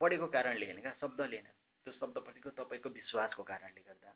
पढेको 0.00 0.26
कारणले 0.28 0.66
होइन 0.66 0.80
क्या? 0.80 0.92
शब्दले 1.00 1.36
होइन। 1.36 1.48
त्यो 1.86 1.92
शब्दपट्टिको 1.92 2.50
तपाईँको 2.58 2.88
विश्वासको 2.90 3.42
कारणले 3.42 3.82
गर्दा। 3.82 4.10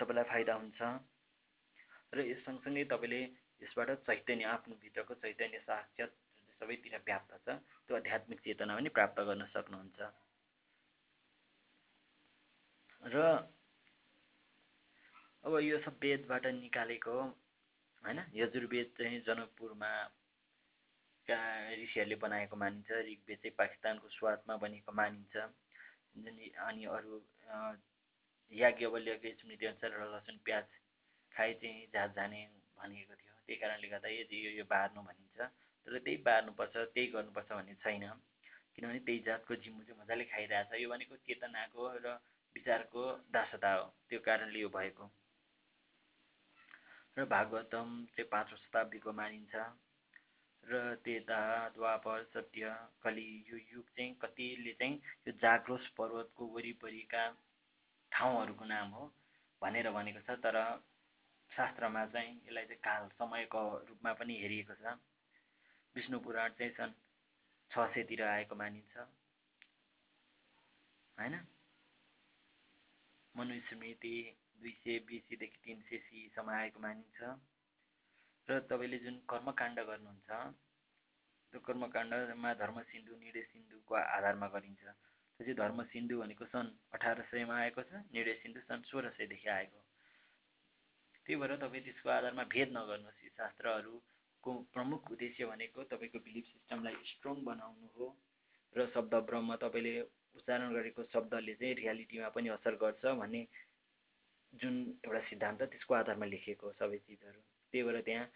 तपाईँलाई 0.00 0.24
फाइदा 0.24 0.54
हुन्छ। 0.54 0.80
र 2.12 2.18
यस 2.24 2.40
सँगसँगै 2.44 2.84
तपाईँले 2.84 3.20
यसबाट 3.62 3.90
चैतन्य 4.06 4.44
आफ्नो 4.46 4.74
भित्रको 4.80 5.14
चैतन्य 5.22 5.58
साक्षात 5.60 6.12
सबैतिर 6.60 6.94
व्याप्त 7.06 7.32
छ 7.44 7.48
त्यो 7.86 7.96
आध्यात्मिक 7.96 8.40
चेतना 8.40 8.74
पनि 8.76 8.88
प्राप्त 8.90 9.20
गर्न 9.28 9.44
सक्नुहुन्छ। 9.54 10.00
र 13.02 13.16
अब 15.44 15.52
यो 15.62 15.78
सब 15.78 15.94
वेदबाट 16.02 16.46
निकालेको 16.58 17.14
होइन? 18.04 18.18
यजुर्वेद 18.34 18.88
चाहिँ 18.98 19.20
जनकपुरमा 19.26 19.90
ऋषिहरूले 21.28 22.16
बनाएको 22.24 22.56
मानिन्छ 22.56 22.90
ऋग्वेद 23.06 23.38
चाहिँ 23.38 23.54
पाकिस्तानको 23.58 24.08
स्वादमा 24.08 24.54
बनेको 24.64 24.92
मानिन्छ। 25.00 25.36
अनि 26.68 26.84
अरू 26.96 27.20
याज्ञवल्यको 28.52 29.28
स्मृतिअनुसार 29.40 29.90
लसुन 30.14 30.36
प्याज 30.44 30.64
खाए 31.32 31.52
चाहिँ 31.60 31.86
जात 31.92 32.10
जाने 32.16 32.40
भनिएको 32.78 33.14
थियो। 33.14 33.34
त्यही 33.46 33.58
कारणले 33.60 33.88
गर्दा 33.88 34.08
यदि 34.08 34.36
यो 34.46 34.50
यो 34.58 34.64
बार्नु 34.72 35.00
भनिन्छ 35.04 35.38
तर 35.86 35.98
त्यही 35.98 36.16
बार्नुपर्छ 36.24 36.74
त्यही 36.94 37.06
गर्नुपर्छ 37.12 37.50
भन्ने 37.52 37.74
छैन। 37.84 38.04
किनभने 38.74 39.00
त्यही 39.06 39.18
जातको 39.28 39.54
जिम्मु 39.62 39.82
चाहिँ 39.84 40.00
मजाले 40.00 40.24
खाइरहेछ। 40.32 40.70
यो 40.80 40.88
भनेको 40.88 41.16
चेतनाको 41.28 41.82
र 42.04 42.06
विचारको 42.56 43.02
दासता 43.34 43.70
हो। 43.74 43.84
त्यो 44.08 44.18
कारणले 44.26 44.58
यो 44.60 44.68
भएको। 44.68 45.04
र 47.18 47.24
भागवतम 47.26 47.86
चाहिँ 48.14 48.28
पाँचौँ 48.30 48.58
शताब्दीको 48.58 49.12
मानिन्छ। 49.12 49.54
र 50.64 50.94
तेता 51.02 51.40
द्वापर 51.74 52.22
सत्य 52.30 52.70
कलि 53.02 53.26
यो 53.50 53.56
युग 53.74 53.86
चाहिँ 53.96 54.14
कतिले 54.22 54.72
चाहिँ 54.72 54.94
यो 55.26 55.32
जाग्रोस 55.42 55.86
पर्वतको 55.98 56.46
वरिपरिका 56.46 57.24
ठाउँहरूको 58.12 58.64
नाम 58.64 58.88
हो 58.94 59.04
भनेर 59.62 59.90
भनेको 59.90 60.20
छ। 60.22 60.38
तर 60.38 60.56
शास्त्रमा 61.50 62.06
चाहिँ 62.06 62.32
यसलाई 62.46 62.64
चाहिँ 62.64 62.82
काल 62.86 63.08
समयको 63.18 63.62
रूपमा 63.88 64.12
पनि 64.12 64.34
हेरिएको 64.38 64.74
छ। 64.78 64.94
विष्णु 65.96 66.18
पुराण 66.20 66.50
चाहिँ 66.54 66.72
सन् 66.72 66.92
छ 67.70 67.90
सयतिर 67.94 68.22
आएको 68.22 68.54
मानिन्छ। 68.54 68.96
होइन? 71.18 71.34
मनुस्मृति 73.34 74.16
दुई 74.60 74.72
सय 74.78 74.98
बिसीदेखि 75.06 75.58
तिन 75.64 75.78
सय 75.88 75.98
सीसम्म 76.06 76.50
आएको 76.52 76.80
मानिन्छ। 76.80 77.20
र 78.48 78.58
तपाईँले 78.66 78.98
जुन 78.98 79.16
कर्मकाण्ड 79.28 79.78
गर्नुहुन्छ 79.88 80.30
त्यो 81.52 81.60
कर्मकाण्डमा 81.60 82.50
धर्म 82.54 82.80
सिन्धु 82.84 83.16
निडे 83.16 83.42
सिन्धुको 83.42 83.94
आधारमा 83.94 84.46
गरिन्छ। 84.48 84.82
त्यो 84.82 85.44
चाहिँ 85.44 85.56
धर्म 85.56 85.82
सिन्धु 85.84 86.14
भनेको 86.20 86.44
सन् 86.44 86.68
अठार 86.92 87.22
सयमा 87.30 87.56
आएको 87.58 87.82
छ 87.82 88.02
निर्णय 88.10 88.34
सिन्धु 88.42 88.60
सन् 88.60 88.82
सोह्र 88.84 89.10
सयदेखि 89.16 89.48
आएको। 89.48 89.80
त्यही 91.26 91.36
भएर 91.40 91.56
तपाईँ 91.56 91.84
त्यसको 91.84 92.08
आधारमा 92.10 92.44
भेद 92.48 92.68
नगर्नुहोस्। 92.72 93.22
यी 93.24 93.30
शास्त्रहरूको 93.30 94.50
प्रमुख 94.74 95.10
उद्देश्य 95.12 95.46
भनेको 95.46 95.84
तपाईँको 95.92 96.18
बिलिफ 96.18 96.44
सिस्टमलाई 96.46 96.96
स्ट्रङ 97.06 97.44
बनाउनु 97.44 97.88
हो। 97.96 98.06
र 98.74 98.86
शब्द 98.94 99.14
ब्रह्म 99.28 99.56
तपाईँले 99.56 99.94
उच्चारण 100.36 100.72
गरेको 100.72 101.02
शब्दले 101.12 101.54
चाहिँ 101.54 101.74
रियालिटीमा 101.74 102.28
पनि 102.28 102.48
असर 102.48 102.74
गर्छ 102.76 103.04
भन्ने 103.20 103.40
जुन 104.52 104.76
एउटा 105.04 105.20
सिद्धान्त 105.28 105.62
त्यसको 105.64 105.94
आधारमा 105.94 106.26
लेखिएको 106.26 106.72
सबै 106.72 106.98
चिजहरू। 106.98 107.40
त्यही 107.72 107.84
भएर 107.84 108.00
त्यहाँ 108.02 108.26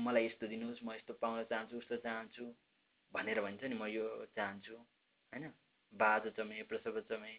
मलाई 0.00 0.24
यस्तो 0.26 0.46
दिनुहोस् 0.46 0.84
म 0.84 0.92
यस्तो 0.94 1.14
पाउन 1.20 1.42
चाहन्छु 1.44 1.76
उस्तो 1.78 1.96
चाहन्छु 2.06 2.44
भनेर 3.12 3.40
भन्छ 3.40 3.62
नि 3.64 3.74
म 3.74 3.86
यो 3.88 4.06
चाहन्छु 4.36 4.74
होइन? 4.74 5.44
बाज 5.92 6.28
चमे 6.36 6.62
प्रसव 6.62 7.00
चमे 7.10 7.32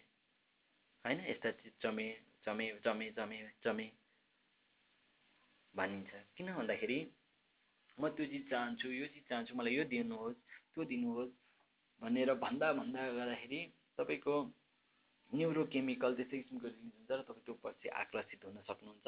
होइन? 1.04 1.18
यस्ता 1.30 1.50
चिज 1.52 1.72
चमे 1.82 2.08
चमे 2.44 2.66
चमे 2.84 3.10
चमे 3.10 3.38
चमे 3.64 3.86
भनिन्छ। 5.74 6.10
किन 6.36 6.52
भन्दाखेरि 6.54 7.00
म 7.98 8.08
त्यो 8.08 8.26
चिज 8.26 8.44
चाहन्छु 8.50 8.88
यो 8.92 9.06
चिज 9.14 9.24
चाहन्छु 9.28 9.54
मलाई 9.54 9.74
यो 9.74 9.84
दिनुहोस् 9.90 10.38
त्यो 10.74 10.84
दिनुहोस् 10.84 11.34
भनेर 12.02 12.32
भन्दा 12.40 12.72
भन्दा 12.72 13.02
गर्दाखेरि 13.12 13.60
तपाईँको 13.98 14.36
न्युरोकेमिकल 15.32 16.12
त्यस्तै 16.14 16.38
किसिमको 16.38 16.68
रिलिज 16.68 16.92
हुन्छ 16.96 17.10
र 17.10 17.22
तपाईँ 17.28 17.44
त्यो 17.46 17.54
पछि 17.64 17.88
आकर्षित 18.02 18.44
हुन 18.44 18.58
सक्नुहुन्छ 18.68 19.06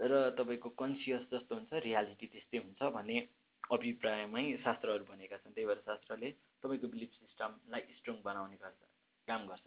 र 0.00 0.12
तपाईँको 0.38 0.68
कन्सियस 0.78 1.22
जस्तो 1.32 1.54
हुन्छ 1.54 1.72
रियालिटी 1.84 2.26
त्यस्तै 2.32 2.58
हुन्छ 2.58 2.80
भन्ने 2.96 3.18
अभिप्रायमै 3.70 4.44
शास्त्रहरू 4.64 5.04
भनेका 5.04 5.36
छन्। 5.36 5.52
त्यही 5.52 5.66
भएर 5.68 5.80
शास्त्रले 5.84 6.30
तपाईँको 6.62 6.88
बिलिफ 6.88 7.10
सिस्टमलाई 7.12 7.82
स्ट्रङ 7.98 8.16
बनाउने 8.24 8.56
गर्छ 8.56 8.80
काम 9.28 9.46
गर्छ। 9.46 9.66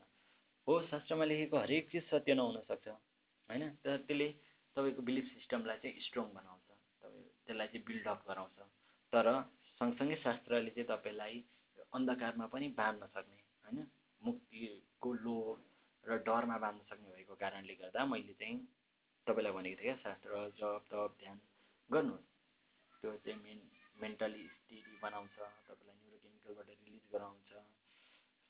हो 0.68 0.74
शास्त्रमा 0.88 1.26
लेखेको 1.26 1.58
हरेक 1.58 1.90
चिज 1.92 2.04
सत्य 2.10 2.34
नहुन 2.34 2.62
सक्छ 2.70 2.88
होइन? 2.88 3.64
तर 3.84 3.98
त्यसले 4.08 4.28
तपाईँको 4.76 5.02
बिलिफ 5.02 5.26
सिस्टमलाई 5.36 5.78
चाहिँ 5.78 6.02
स्ट्रङ 6.02 6.28
बनाउँछ 6.34 6.68
तपाईँ 7.02 7.26
त्यसलाई 7.46 7.68
चाहिँ 7.68 7.86
बिल्डअप 7.86 8.20
गराउँछ। 8.28 8.58
तर 9.14 9.26
सँगसँगै 9.80 10.16
शास्त्रले 10.24 10.72
चाहिँ 10.72 10.88
तपाईँलाई 10.88 11.44
अन्धकारमा 11.94 12.46
पनि 12.48 12.68
बाँध्न 12.78 13.06
सक्ने 13.14 13.42
होइन? 13.66 13.78
मुक्तिको 14.22 15.14
लोभ 15.26 15.58
र 16.04 16.18
डरमा 16.26 16.58
बाँध्न 16.58 16.82
सक्ने 16.90 17.10
भएको 17.16 17.36
कारणले 17.36 17.74
गर्दा 17.82 18.06
मैले 18.06 18.34
चाहिँ 18.34 18.58
तपाईँलाई 19.28 19.54
भनेको 19.54 19.82
थिएँ 19.82 19.88
क्या 19.88 19.96
शास्त्र 20.04 20.32
जप 20.58 20.84
तप 20.90 21.12
ध्यान 21.20 21.38
गर्नुहोस्। 21.90 22.30
त्यो 23.02 23.12
चाहिँ 23.26 23.40
मेन 23.42 23.60
मेन्टली 23.98 24.44
स्टेडी 24.50 24.94
बनाउँछ 25.02 25.36
तपाईँलाई 25.68 25.96
न्युरोकेमिकलबाट 25.98 26.70
रिलिज 26.70 27.06
गराउँछ 27.14 27.52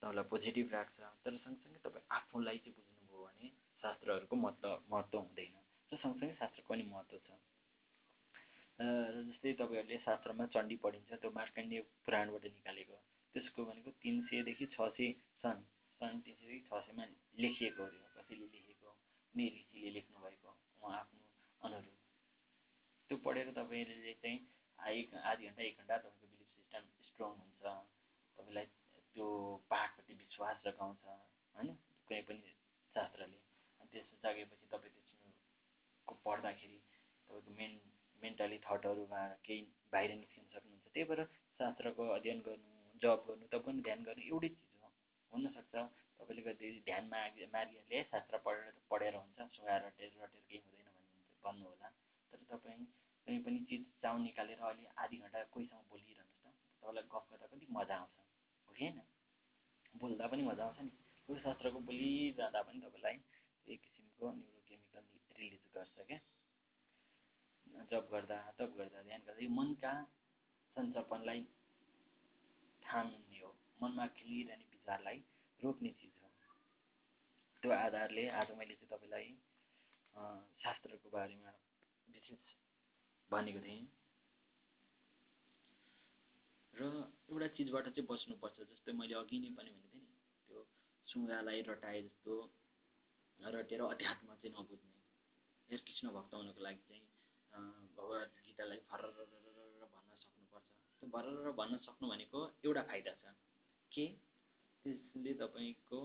तपाईँलाई 0.01 0.25
पोजिटिभ 0.31 0.67
राख्छ। 0.73 0.99
तर 1.23 1.37
सँगसँगै 1.37 1.79
तपाईँ 1.83 2.05
आफूलाई 2.11 2.57
चाहिँ 2.57 2.75
बुझ्नुभयो 2.77 3.23
भने 3.25 3.47
शास्त्रहरूको 3.83 4.35
महत्त्व 4.35 4.69
महत्त्व 4.91 5.17
हुँदैन। 5.19 5.55
र 5.91 5.97
सँगसँगै 5.97 6.35
शास्त्रको 6.39 6.73
पनि 6.73 6.83
महत्त्व 6.87 7.17
छ। 7.17 7.29
र 8.79 9.23
जस्तै 9.27 9.53
तपाईँहरूले 9.59 9.97
शास्त्रमा 10.07 10.45
चण्डी 10.55 10.75
पढिन्छ 10.83 11.11
त्यो 11.13 11.31
मार्कण्डेय 11.31 11.81
पुराणबाट 12.05 12.45
निकालेको। 12.49 12.95
त्यसको 13.35 13.65
भनेको 13.65 13.91
तिन 14.01 14.15
सयदेखि 14.27 14.65
छ 14.65 14.87
सय 14.95 15.11
सन 15.43 15.63
सन 16.01 16.19
तिन 16.19 16.35
सयदेखि 16.35 16.59
छ 16.67 16.83
सयमा 16.83 17.05
लेखिएको 17.37 17.83
अरे 17.85 17.99
कसैले 18.15 18.47
लेखेको 18.49 18.91
कुनै 19.33 19.47
ऋषिले 19.55 19.89
लेख्नुभएको 19.91 20.55
उहाँ 20.81 20.99
आफ्नो 20.99 21.21
अनुरूप 21.61 21.97
त्यो 23.09 23.17
पढेर 23.25 23.51
तपाईँले 23.53 24.13
चाहिँ 24.15 24.39
एक 24.79 25.13
आधी 25.25 25.47
घन्टा 25.47 25.63
एक 25.63 25.77
घन्टा 25.77 25.97
तपाईँको 25.97 26.27
बिलिफ 26.27 26.49
सिस्टम 26.55 26.83
स्ट्रङ 27.07 27.33
हुन्छ 27.37 27.63
तपाईँलाई 28.37 28.65
त्यो 29.15 29.27
पाठप्रति 29.69 30.13
विश्वास 30.15 30.61
जगाउँछ 30.65 31.03
होइन? 31.05 31.69
कुनै 32.07 32.21
पनि 32.21 32.53
शास्त्रले। 32.95 33.39
अनि 33.81 33.89
त्यस 33.93 34.07
जागेपछि 34.23 34.65
तपाईँ 34.67 34.93
त्यसको 34.93 36.15
पढ्दाखेरि 36.25 36.79
तपाईँको 37.29 37.51
मेन 37.53 37.79
मेन्टली 38.21 38.57
थटहरूमा 38.65 39.21
केही 39.45 39.61
बाहिर 39.93 40.15
निस्किन 40.15 40.45
सक्नुहुन्छ। 40.45 40.93
त्यही 40.93 41.05
भएर 41.09 41.23
शास्त्रको 41.59 42.07
अध्ययन 42.15 42.39
गर्नु 42.41 42.99
जब 43.01 43.23
गर्नु 43.27 43.45
त 43.47 43.63
पनि 43.65 43.81
ध्यान 43.81 44.03
गर्नु 44.03 44.27
एउटै 44.27 44.49
हुनसक्छ। 45.33 45.75
तपाईँले 46.19 46.41
गर्दै 46.47 46.69
ध्यान 46.87 47.03
माग 47.11 47.37
मार्गीहरूले 47.53 48.03
शास्त्र 48.11 48.37
पढेर 48.45 48.73
पढेर 48.89 49.15
हुन्छ। 49.15 49.39
सुहाएर 49.55 49.81
रटेर 49.85 50.11
रटेर 50.21 50.41
केही 50.49 50.61
हुँदैन 50.65 50.87
भन्नु 51.43 51.65
होला 51.65 51.87
तर 52.33 52.39
तपाईँ 52.49 52.85
कुनै 53.27 53.39
पनि 53.45 53.59
चिज 53.69 53.83
चाउ 54.01 54.17
निकालेर 54.17 54.59
अलि 54.69 54.85
आधी 55.03 55.17
घन्टा 55.17 55.43
कोहीसँग 55.53 55.83
बोलिरहनुहोस् 55.91 56.45
न। 56.45 56.49
तपाईँलाई 56.83 57.05
गफ 57.13 57.25
गर्दा 57.31 57.47
कति 57.47 57.67
मजा 57.71 57.95
आउँछ। 57.95 58.15
हो 58.67 58.73
कि 58.73 58.85
होइन 58.85 59.01
बोल्दा 59.93 60.27
पनि 60.27 60.43
मजा 60.43 60.63
आउँछ 60.65 60.79
नि। 60.81 60.91
त्यो 61.29 61.35
शास्त्रको 61.45 61.79
बोलिरहँदा 61.89 62.61
पनि 62.61 62.79
तपाईँलाई 62.81 63.15
एक 63.67 63.79
किसिमको 63.81 64.25
न्युरोकेमिकल 64.31 65.03
रिलिज 65.39 65.65
गर्छ 65.75 65.95
क्या। 66.07 66.19
जब 67.91 68.07
गर्दा 68.11 68.37
तप 68.57 68.75
गर्दा 68.77 69.01
ध्यान 69.01 69.21
गर्दा 69.27 69.41
यो 69.41 69.49
मनका 69.49 69.93
सञ्चपनलाई 70.75 71.41
थाम्ने 72.83 73.39
हो। 73.39 73.49
मनमा 73.81 74.05
खेलिरहने 74.17 74.70
विचारलाई 74.81 75.17
रोक्ने 75.59 75.89
चिज 76.01 76.13
हो। 76.21 76.27
त्यो 77.63 77.71
आधारले 77.71 78.23
आज 78.41 78.51
मैले 78.57 78.73
चाहिँ 78.75 78.89
तपाईँलाई 78.91 79.27
शास्त्रको 80.61 81.09
बारेमा 81.13 81.51
विशेष 82.13 82.43
भनेको 83.29 83.59
थिएँ। 83.61 83.85
र 86.73 86.81
एउटा 87.29 87.47
चिजबाट 87.57 87.85
चाहिँ 87.93 88.07
बस्नुपर्छ 88.09 88.57
जस्तै 88.71 88.91
मैले 88.97 89.13
अघि 89.21 89.37
नै 89.37 89.49
पनि 89.53 89.69
भनेको 89.69 89.89
थिएँ 89.93 90.01
नि 90.01 90.17
त्यो 90.49 90.65
सुँगालाई 91.07 91.61
रटाए 91.69 92.01
जस्तो 92.01 92.33
रटेर 93.39 93.81
अध्यात्म 93.85 94.27
चाहिँ 94.41 94.53
नबुझ्ने। 94.57 94.97
हेर 95.69 95.79
कृष्ण 95.85 96.05
भक्त 96.17 96.33
हुनको 96.33 96.61
लागि 96.65 96.81
चाहिँ 96.89 97.05
भगवद् 97.97 98.33
गीतालाई 98.47 98.79
फरर 98.89 99.09
भन्न 99.93 100.11
सक्नुपर्छ। 100.25 100.67
त्यो 100.97 101.07
भरर 101.13 101.51
भन्न 101.61 101.77
सक्नु 101.85 102.05
भनेको 102.09 102.39
एउटा 102.65 102.83
फाइदा 102.89 103.13
छ। 103.21 103.37
के? 103.91 104.05
त्यसले 104.85 105.33
तपाईँको 105.39 105.99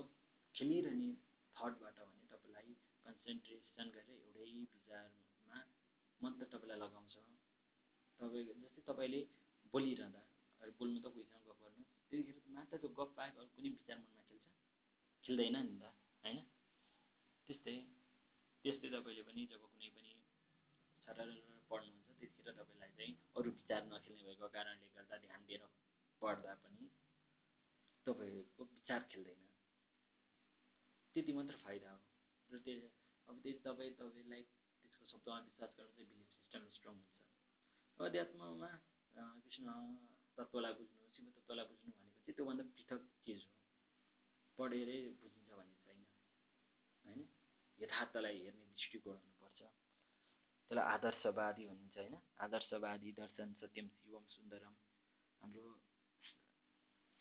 खेलिरहने 0.55 1.11
थटबाट 1.57 1.99
भने 2.01 2.25
तपाईँलाई 2.31 2.73
कन्सन्ट्रेसन 3.05 3.87
गरेर 3.91 4.19
एउटै 4.19 4.51
विचारमा 4.73 5.59
मन्त्र 6.21 6.45
तपाईँलाई 6.53 6.79
लगाउँछ। 6.79 7.15
तपाईँ 8.21 8.45
जस्तै 8.55 8.83
तपाईँले 8.87 9.21
बोलिरहँदा 9.75 10.23
बोल्नु 10.79 10.99
त 11.01 11.07
कोहीसँग 11.09 11.43
गफ 11.47 11.59
गर्नु 11.63 11.83
त्यतिखेर 12.09 12.37
मात्र 12.57 12.77
त्यो 12.77 12.89
गफ 12.99 13.11
बाहेक 13.17 13.35
अरू 13.39 13.49
कुनै 13.55 13.71
विचार 13.71 13.97
मनमा 13.99 14.23
खेल्छ। 14.29 14.47
खेल्दैन 15.25 15.57
नि 15.63 15.75
त 15.81 15.85
होइन? 16.23 16.39
त्यस्तै 17.49 17.77
त्यस्तै 18.65 18.89
तपाईँले 18.91 19.23
पनि 19.23 19.43
जब 19.47 19.63
कुनै 19.65 19.89
पनि 19.91 20.13
सरर 21.07 21.29
पढ्नुहुन्छ 21.71 22.09
त्यतिखेर 22.11 22.55
तपाईँलाई 22.55 22.91
चाहिँ 22.97 23.15
अरू 23.37 23.49
विचार 23.53 23.83
नखेल्ने 23.87 24.25
भएको 24.25 24.49
कारणले 24.51 24.87
गर्दा 24.97 25.17
ध्यान 25.25 25.41
दिएर 25.47 25.63
पढ्दा 26.23 26.55
पनि 26.63 26.85
तपाईँको 28.07 28.65
विचार 28.65 29.03
खेल्दैन। 29.13 29.41
त्यति 31.15 31.33
मात्र 31.33 31.57
फाइदा 31.65 31.91
हो। 31.91 32.01
र 32.51 32.59
त्यो 32.65 32.89
अब 33.29 33.35
त्यस 33.43 33.59
तपाईँ 33.67 33.93
तपाईँलाई 34.01 34.43
त्यसको 34.81 35.05
शब्दमा 35.13 35.39
विश्वास 35.47 35.71
गरेर 35.79 35.93
चाहिँ 35.97 36.27
सिस्टम 36.35 36.63
स्ट्रङ 36.79 36.95
हुन्छ। 36.95 37.15
अध्यात्ममा 37.99 38.71
कृष्ण 39.45 39.69
तत्त्वलाई 40.39 40.73
बुझ्नु 40.79 41.09
शिव 41.15 41.31
तत्त्वलाई 41.37 41.67
बुझ्नु 41.71 41.91
भनेको 41.93 42.19
चाहिँ 42.19 42.37
त्योभन्दा 42.37 42.65
पृथक 42.75 43.01
चिज 43.25 43.41
हो। 43.47 43.55
पढेरै 44.59 44.99
बुझिन्छ 45.23 45.51
भन्ने 45.59 45.77
छैन। 45.85 46.05
होइन? 47.05 47.21
यथार्थलाई 47.79 48.37
हेर्ने 48.45 48.67
दृष्टिकोण 48.75 49.19
त्यसलाई 50.71 50.87
आदर्शवादी 50.93 51.65
भनिन्छ 51.67 51.97
होइन? 51.97 52.15
आदर्शवादी 52.45 53.11
दर्शन 53.19 53.53
सत्यम 53.61 53.89
शिवम 53.97 54.25
सुन्दरम। 54.31 54.75
हाम्रो 55.41 55.67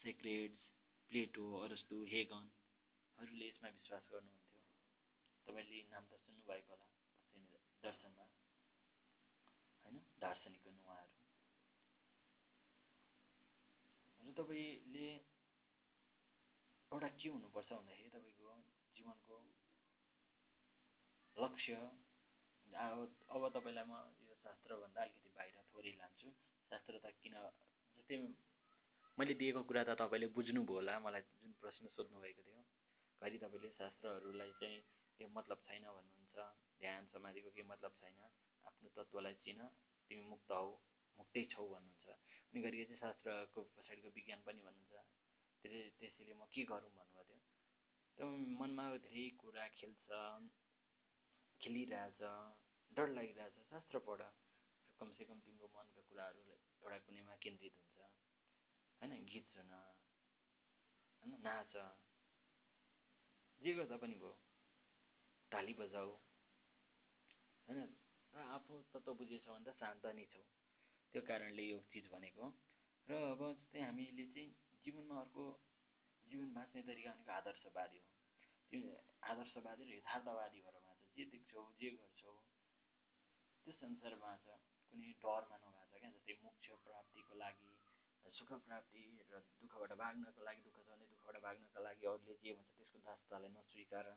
सेक्रेड्स 0.01 0.64
प्लेटो 1.11 1.43
अरस्तु 1.59 1.95
हेगनहरूले 2.11 3.45
यसमा 3.47 3.69
विश्वास 3.71 4.03
गर्नुहुन्थ्यो। 4.11 4.61
तपाईँले 5.47 5.79
नाम 5.91 6.03
त 6.05 6.13
सुन्नुभएको 6.23 6.73
होला 6.73 6.87
दर्शनमा 7.83 8.25
होइन? 9.85 9.95
दार्शनिक 10.19 10.63
हुन् 10.65 10.81
उहाँहरू। 10.81 11.13
र 14.19 14.33
तपाईँले 14.37 15.07
एउटा 16.91 17.09
के 17.19 17.27
हुनुपर्छ 17.29 17.69
भन्दाखेरि 17.71 18.09
तपाईँको 18.09 18.49
जीवनको 18.95 19.35
लक्ष्य 21.37 21.73
अब 23.29 23.41
तपाईँलाई 23.55 23.85
म 23.85 23.93
यो 24.23 24.35
शास्त्रभन्दा 24.41 25.01
अलिकति 25.01 25.29
बाहिर 25.37 25.55
थोरै 25.69 25.93
लान्छु। 26.01 26.29
शास्त्र 26.71 26.93
त 27.03 27.05
किन 27.21 27.35
जस्तै 27.97 28.17
मैले 29.17 29.33
दिएको 29.39 29.61
कुरा 29.63 29.81
त 29.87 29.95
तपाईँले 29.95 30.27
बुझ्नुभयो 30.35 30.75
होला 30.75 30.93
मलाई 30.99 31.23
जुन 31.39 31.51
प्रश्न 31.63 31.87
सोध्नुभएको 31.87 32.41
थियो। 32.43 32.61
घरि 33.21 33.37
तपाईँले 33.39 33.69
शास्त्रहरूलाई 33.79 34.51
चाहिँ 34.59 34.79
के 35.15 35.23
मतलब 35.31 35.57
छैन 35.67 35.83
भन्नुहुन्छ? 35.87 36.35
ध्यान 36.79 37.01
समाधिको 37.13 37.49
केही 37.55 37.67
मतलब 37.71 37.91
छैन? 38.01 38.17
आफ्नो 38.67 38.89
तत्त्वलाई 38.91 39.35
चिन 39.45 39.59
तिमी 40.09 40.25
मुक्त 40.27 40.51
हौ 40.51 40.67
मुक्तै 41.19 41.43
छौ 41.53 41.63
भन्नुहुन्छ। 41.71 42.07
अनि 42.51 42.59
घरि 42.59 42.83
चाहिँ 42.83 42.99
शास्त्रको 42.99 43.59
पछाडिको 43.75 44.09
विज्ञान 44.17 44.41
पनि 44.43 44.59
भन्नुहुन्छ। 44.67 44.95
त्यसले 45.63 45.81
त्यसैले 45.99 46.33
म 46.35 46.43
के 46.51 46.63
गरौँ 46.67 46.91
भन्नुभएको 46.91 47.39
थियो? 47.39 47.55
त्यो 48.17 48.25
मनमा 48.59 48.85
धेरै 49.05 49.25
कुरा 49.39 49.65
खेल्छ 49.79 50.07
खेलिरहेछ 51.61 52.21
डर 52.91 53.07
लागिरहेछ। 53.15 53.55
शास्त्र 53.71 53.95
पढ। 54.07 54.21
कमसेकम 54.99 55.39
तिम्रो 55.45 55.67
मनका 55.75 56.01
कुराहरू 56.09 56.41
एउटा 56.83 56.97
कुनैमा 57.05 57.35
केन्द्रित 57.43 57.73
हुन्छ? 57.79 57.94
होइन 59.05 59.25
गीत 59.25 59.49
सुन 59.49 59.71
होइन 59.71 61.33
नाच 61.41 61.73
जे 63.61 63.73
गर्दा 63.73 63.97
पनि 63.97 64.15
भयो। 64.15 64.31
ताली 65.51 65.73
बजाऊ। 65.73 66.13
होइन 67.67 67.93
र 68.33 68.45
आफू 68.47 68.79
तत्त्व 68.93 69.13
बुझेछ 69.13 69.45
भने 69.47 69.65
त 69.65 69.75
शान्त 69.75 70.05
नै 70.15 70.25
छौ। 70.33 70.41
त्यो 71.13 71.21
कारणले 71.21 71.63
यो 71.63 71.77
चिज 71.91 72.09
भनेको 72.11 72.49
र 73.07 73.21
अब 73.27 73.45
जस्तै 73.53 73.81
हामीले 73.81 74.25
चाहिँ 74.33 74.49
जीवनमा 74.85 75.21
अर्को 75.21 75.45
जीवन 76.27 76.53
बाँच्ने 76.53 76.81
तरिका 76.81 77.13
भनेको 77.13 77.31
आदर्शवादी 77.31 77.99
हो। 77.99 78.11
त्यो 78.71 78.97
आदर्शवादी 79.29 79.83
र 79.83 79.91
यथार्थवादी 79.93 80.59
भएर 80.61 80.77
जे 81.17 81.31
देख्छौ 81.31 81.67
जे 81.79 81.89
गर्छौ 81.91 82.37
त्यो 83.67 83.73
संसारमा 83.75 84.35
छ। 84.37 84.61
कुनै 84.91 85.13
डरमा 85.21 85.57
नभएको 85.57 85.95
क्या 85.95 86.11
जस्तै 86.11 86.41
मोक्ष 86.43 86.67
प्राप्तिको 86.83 87.33
लागि। 87.37 87.84
सुख 88.31 88.51
प्राप्ति 88.61 89.01
र 89.31 89.39
दुःखबाट 89.59 89.91
भाग्नको 89.97 90.43
लागि 90.43 90.61
दुःख 90.67 90.77
भने 90.87 91.05
दुःखबाट 91.07 91.41
भाग्नको 91.41 91.79
लागि 91.81 92.05
अरूले 92.05 92.35
जे 92.43 92.53
भन्छ 92.53 92.71
त्यसको 92.77 92.99
दास्तालाई 93.05 93.51
नस्वीकार 93.51 94.07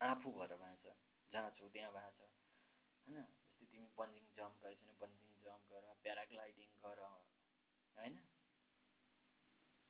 आफू 0.00 0.30
भएर 0.32 0.52
बाँच 0.56 0.86
जहाँ 1.32 1.50
छौ 1.50 1.68
त्यहाँ 1.68 1.92
बाँच 1.92 2.18
होइन? 2.20 3.24
जस्तै 3.40 3.66
तिमी 3.66 3.88
बन्जिङ 3.96 4.26
जम्प 4.36 4.56
गरेछ 4.62 4.80
भने 4.80 4.94
बन्जिङ 5.00 5.32
जम्प 5.42 5.64
गर 5.72 5.84
प्याराग्लाइडिङ 6.02 6.70
गर 6.82 6.98
होइन? 7.04 8.14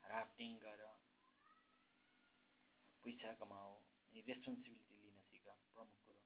राफ्टिङ 0.05 0.53
गर 0.59 0.83
पैसा 3.05 3.33
कमाऊ 3.35 3.73
रेस्पोन्सिबिलिटी 4.12 4.97
लिन 5.01 5.20
सिक 5.23 5.49
प्रमुख 5.75 5.99
कुरो। 6.07 6.23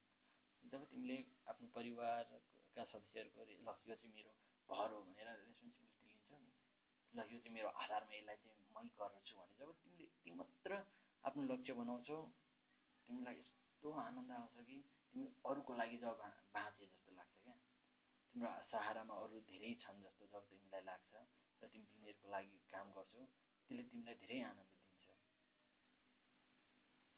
जब 0.62 0.85
तिमीले 0.90 1.18
आफ्नो 1.47 1.66
परिवारका 1.75 2.85
सदस्यहरूको 2.85 3.40
ल 3.44 3.57
यो 3.87 3.97
चाहिँ 3.97 4.12
मेरो 4.14 4.33
घर 4.68 4.88
हो 4.92 5.01
भनेर 5.03 5.29
रेस्पोन्सिबिलिटी 5.29 5.85
नि 5.85 5.88
ल 7.14 7.18
यो 7.25 7.38
चाहिँ 7.38 7.55
मेरो 7.55 7.68
आधारमा 7.83 8.14
यसलाई 8.14 8.37
चाहिँ 8.38 8.57
मै 8.75 8.83
गर्छु 8.94 9.35
भने 9.37 9.55
जब 9.59 9.68
तिमीले 9.79 10.05
यति 10.07 10.31
मात्र 10.35 10.71
आफ्नो 11.25 11.42
लक्ष्य 11.51 11.73
बनाउँछौ 11.75 12.18
तिमीलाई 13.09 13.37
यस्तो 13.38 13.88
आनन्द 14.01 14.31
आउँछ 14.33 14.57
कि 14.68 14.77
तिमी 15.09 15.27
अरूको 15.44 15.73
लागि 15.75 15.97
जब 15.99 16.23
बाँचे 16.55 16.85
जस्तो 16.87 17.11
लाग्छ 17.14 17.35
क्या। 17.38 17.55
तिम्रो 18.35 18.51
सहारामा 18.71 19.14
अरू 19.23 19.40
धेरै 19.49 19.73
छन् 19.83 20.03
जस्तो 20.05 20.25
जब 20.33 20.42
तिमीलाई 20.51 20.83
लाग्छ 20.85 21.12
र 21.62 21.68
तिमी 21.68 21.87
तिनीहरूको 21.87 22.27
लागि 22.31 22.59
काम 22.73 22.87
गर्छौ 22.97 23.25
त्यसले 23.71 23.83
तिमीलाई 23.90 24.16
धेरै 24.23 24.40
आनन्द 24.51 24.73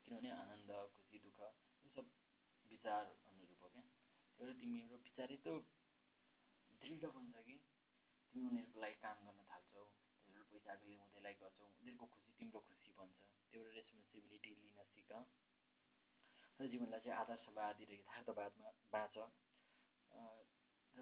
किनभने 0.06 0.30
आनन्द 0.34 0.70
खुसी 0.94 1.18
दुःख 1.24 1.40
यो 1.84 1.88
सब 1.90 2.06
विचार 2.70 3.04
अनुरूप 3.26 3.62
हो 3.62 3.68
क्या। 3.68 3.82
भएर 4.38 4.52
तिमीहरू 4.60 4.96
विचार 5.04 5.32
यस्तो 5.32 5.52
दृढ 6.82 7.04
बन्छ 7.14 7.44
कि 7.46 7.56
तिमी 8.34 8.46
उनीहरूको 8.48 8.80
लागि 8.80 8.96
काम 8.98 9.16
गर्न 9.22 9.40
थाल्छौ 9.48 9.84
तिनीहरू 10.20 10.44
पैसाको 10.50 10.84
उनीहरूलाई 10.88 11.34
गर्छौ 11.36 11.66
उनीहरूको 11.72 12.06
खुसी 12.12 12.32
तिम्रो 12.38 12.60
खुसी 12.62 12.90
त्यही 12.92 13.62
भएर 13.62 13.74
रेस्पोन्सिबिलिटी 13.74 14.52
लिन 14.56 14.82
सिक। 14.88 15.10
र 16.60 16.66
जीवनलाई 16.66 17.00
चाहिँ 17.00 17.18
आदर्शवादी 17.18 17.84
र 17.84 17.92
यथार्थवादमा 17.94 18.70
बाँच। 18.92 19.16
र 20.94 20.98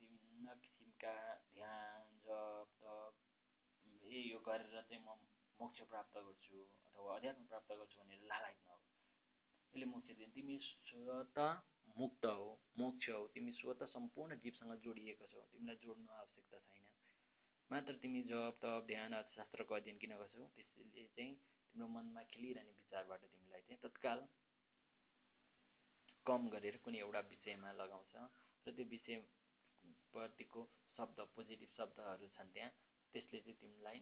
विभिन्न 0.00 0.54
किसिमका 0.62 1.14
ध्यान 1.52 2.06
जप 2.20 2.68
तप 2.78 3.14
ए 4.08 4.18
यो 4.22 4.38
गरेर 4.40 4.82
चाहिँ 4.82 5.02
म 5.02 5.14
मोक्ष 5.58 5.78
प्राप्त 5.84 6.14
गर्छु 6.18 6.58
अथवा 6.86 7.16
अध्यात्म 7.16 7.44
प्राप्त 7.46 7.70
गर्छु 7.72 7.96
भनेर 8.00 8.22
लालायत 8.24 8.60
नहो 8.66 8.78
यसले 9.74 9.86
मोक्ष 9.86 10.08
दिन्छ 10.12 10.34
तिमी 10.34 10.56
स्वत 10.62 11.38
मुक्त 11.96 12.24
हो 12.24 12.48
मोक्ष 12.78 13.08
हो 13.08 13.26
तिमी 13.34 13.52
स्वत 13.52 13.82
सम्पूर्ण 13.92 14.36
जीवसँग 14.42 14.74
जोडिएको 14.84 15.26
छौ 15.26 15.40
तिमीलाई 15.52 15.76
जोड्नु 15.76 16.12
आवश्यकता 16.12 16.58
छैन। 16.58 16.84
मात्र 17.70 17.92
तिमी 18.02 18.22
जप 18.22 18.58
तप 18.62 18.84
ध्यान 18.86 19.12
शास्त्रको 19.34 19.74
अध्ययन 19.74 19.98
किन 19.98 20.16
गर्छौ? 20.16 20.46
त्यसले 20.56 21.04
चाहिँ 21.16 21.34
तिम्रो 21.74 21.88
मनमा 21.88 22.22
खेलिरहने 22.32 22.72
विचारबाट 22.72 23.20
तिमीलाई 23.24 23.62
चाहिँ 23.68 23.80
तत्काल 23.82 24.26
कम 26.26 26.48
गरेर 26.48 26.76
कुनै 26.84 26.98
एउटा 26.98 27.20
विषयमा 27.28 27.70
लगाउँछ 27.72 28.14
र 28.66 28.72
त्यो 28.72 28.84
विषयप्रतिको 28.94 30.60
शब्द 30.96 31.20
पोजिटिभ 31.36 31.70
शब्दहरू 31.76 32.28
छन् 32.36 32.52
त्यहाँ 32.54 32.70
त्यसले 33.14 33.40
चाहिँ 33.40 33.58
तिमीलाई 33.60 33.98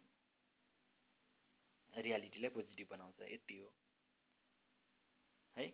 रियालिटीलाई 1.92 2.50
पोजिटिभ 2.50 2.88
बनाउँछ 2.90 3.20
यति 3.30 3.56
हो। 3.58 3.68
है? 5.56 5.66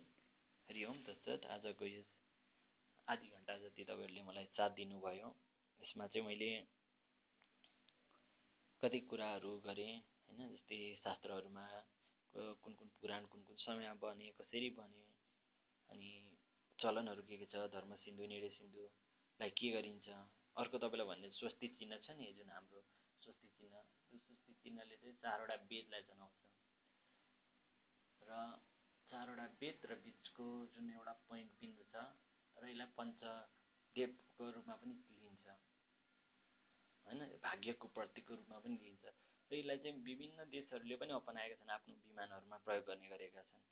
हरि 0.69 0.83
ओम 0.85 0.97
तत्सत 1.03 1.45
आजको 1.49 1.85
यस 1.87 2.07
आधी 3.07 3.27
घन्टा 3.29 3.53
जति 3.59 3.83
तपाईँहरूले 3.83 4.23
मलाई 4.23 4.47
साथ 4.51 4.71
दिनुभयो 4.77 5.29
यसमा 5.81 6.07
चाहिँ 6.07 6.25
मैले 6.27 6.49
कति 8.83 8.99
कुराहरू 9.09 9.51
गरेँ 9.63 9.93
होइन? 10.25 10.41
जस्तै 10.53 10.79
शास्त्रहरूमा 11.03 11.65
कुन 12.63 12.73
कुन 12.79 12.89
पुराण 12.99 13.25
कुन 13.31 13.41
कुन 13.47 13.55
समयमा 13.57 13.93
बने 14.03 14.27
कसरी 14.39 14.69
बने 14.75 15.03
अनि 15.89 16.11
चलनहरू 16.79 17.23
के 17.23 17.37
के 17.37 17.47
छ 17.47 17.63
धर्म 17.71 17.95
सिन्धु 18.03 18.27
निडे 18.27 18.49
सिन्धुलाई 18.59 19.49
के 19.57 19.71
गरिन्छ? 19.71 20.07
अर्को 20.55 20.77
तपाईँलाई 20.77 21.07
भन्ने 21.07 21.29
स्वस्ति 21.39 21.67
चिन्ह 21.79 21.97
छ 22.05 22.19
नि 22.19 22.31
जुन 22.37 22.49
हाम्रो 22.51 22.81
स्वस्ति 23.23 23.47
चिन्ह 23.57 23.75
त्यो 24.03 24.19
स्वस्ति 24.19 24.53
चिन्हले 24.63 24.95
चाहिँ 24.97 25.15
चारवटा 25.23 25.55
वेदलाई 25.71 26.01
जनाउँछ। 26.09 26.37
र 28.21 28.31
चारवटा 29.11 29.45
वेद 29.61 29.85
र 29.85 29.95
बिचको 30.05 30.45
जुन 30.73 30.91
एउटा 30.93 31.13
पोइन्ट 31.29 31.51
बिन्दु 31.61 31.83
छ 31.91 32.03
र 32.57 32.69
यसलाई 32.69 32.89
पञ्चदेवको 32.97 34.49
रूपमा 34.51 34.75
पनि 34.75 34.93
लिइन्छ। 34.93 35.47
होइन? 37.05 37.21
भाग्यको 37.43 37.87
प्रतीकको 37.87 38.33
रूपमा 38.35 38.59
पनि 38.59 38.77
लिइन्छ। 38.83 39.05
र 39.51 39.55
यसलाई 39.55 39.77
चाहिँ 39.77 40.03
विभिन्न 40.03 40.49
देशहरूले 40.49 40.95
पनि 40.95 41.13
अपनाएका 41.13 41.55
छन् 41.55 41.69
आफ्नो 41.69 41.95
विमानहरूमा 42.07 42.57
प्रयोग 42.65 42.85
गर्ने 42.85 43.07
गरेका 43.07 43.41
छन्। 43.41 43.63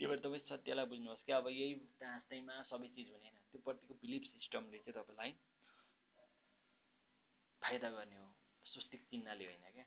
त्यही 0.00 0.10
भएर 0.10 0.20
तपाईँ 0.20 0.44
सत्यलाई 0.48 0.86
बुझ्नुहोस् 0.86 1.24
कि? 1.26 1.32
अब 1.32 1.46
यही 1.48 1.74
टाँच्दैमा 2.00 2.54
सबै 2.62 2.88
चिज 2.88 3.08
हुँदैन 3.12 3.34
त्यो 3.50 3.60
प्रतिको 3.62 3.94
बिलिफ 3.94 4.22
सिस्टमले 4.34 4.78
चाहिँ 4.78 4.96
तपाईँलाई 4.98 5.32
फाइदा 7.62 7.90
गर्ने 7.90 8.16
हो। 8.16 8.28
स्वस्तिक 8.66 9.02
चिन्हले 9.10 9.44
होइन 9.44 9.70
क्या? 9.70 9.86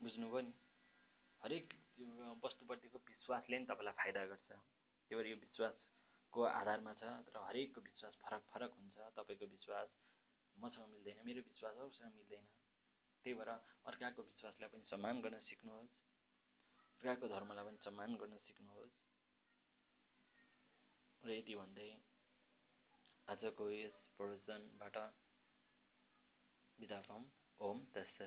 बुझ्नुभयो 0.00 0.40
नि? 0.40 0.52
हरेक 1.42 1.74
वस्तुप्रतिको 2.44 2.98
विश्वासले 3.08 3.58
नि 3.58 3.66
तपाईँलाई 3.66 3.94
फाइदा 4.00 4.24
गर्छ। 4.26 4.50
त्यही 4.50 5.14
भएर 5.16 5.26
यो 5.26 5.36
विश्वासको 5.36 6.40
आधारमा 6.42 6.92
छ 6.94 7.02
र 7.34 7.36
हरेकको 7.48 7.80
विश्वास 7.80 8.14
फरक 8.24 8.42
फरक 8.52 8.70
हुन्छ। 8.78 8.96
तपाईँको 9.16 9.46
विश्वास 9.46 9.88
मसँग 10.56 10.88
मिल्दैन 10.88 11.18
मेरो 11.26 11.40
विश्वास 11.50 11.74
अरूसँग 11.76 12.14
मिल्दैन। 12.16 12.44
त्यही 13.24 13.34
भएर 13.34 13.50
अर्काको 13.86 14.22
विश्वासलाई 14.22 14.68
पनि 14.68 14.84
सम्मान 14.90 15.20
गर्न 15.20 15.40
सिक्नुहोस्। 15.48 15.94
अर्काको 17.02 17.26
धर्मलाई 17.28 17.64
पनि 17.64 17.78
सम्मान 17.84 18.10
गर्न 18.16 18.36
सिक्नुहोस्। 18.46 18.96
र 21.22 21.28
यति 21.30 21.54
भन्दै 21.54 21.90
आजको 23.28 23.64
यस 23.70 23.96
प्रवचनबाट 24.16 24.96
बिदा 26.78 27.00
पाऊँ। 27.08 27.24
ओम 27.60 27.78
तत्सत। 27.92 28.18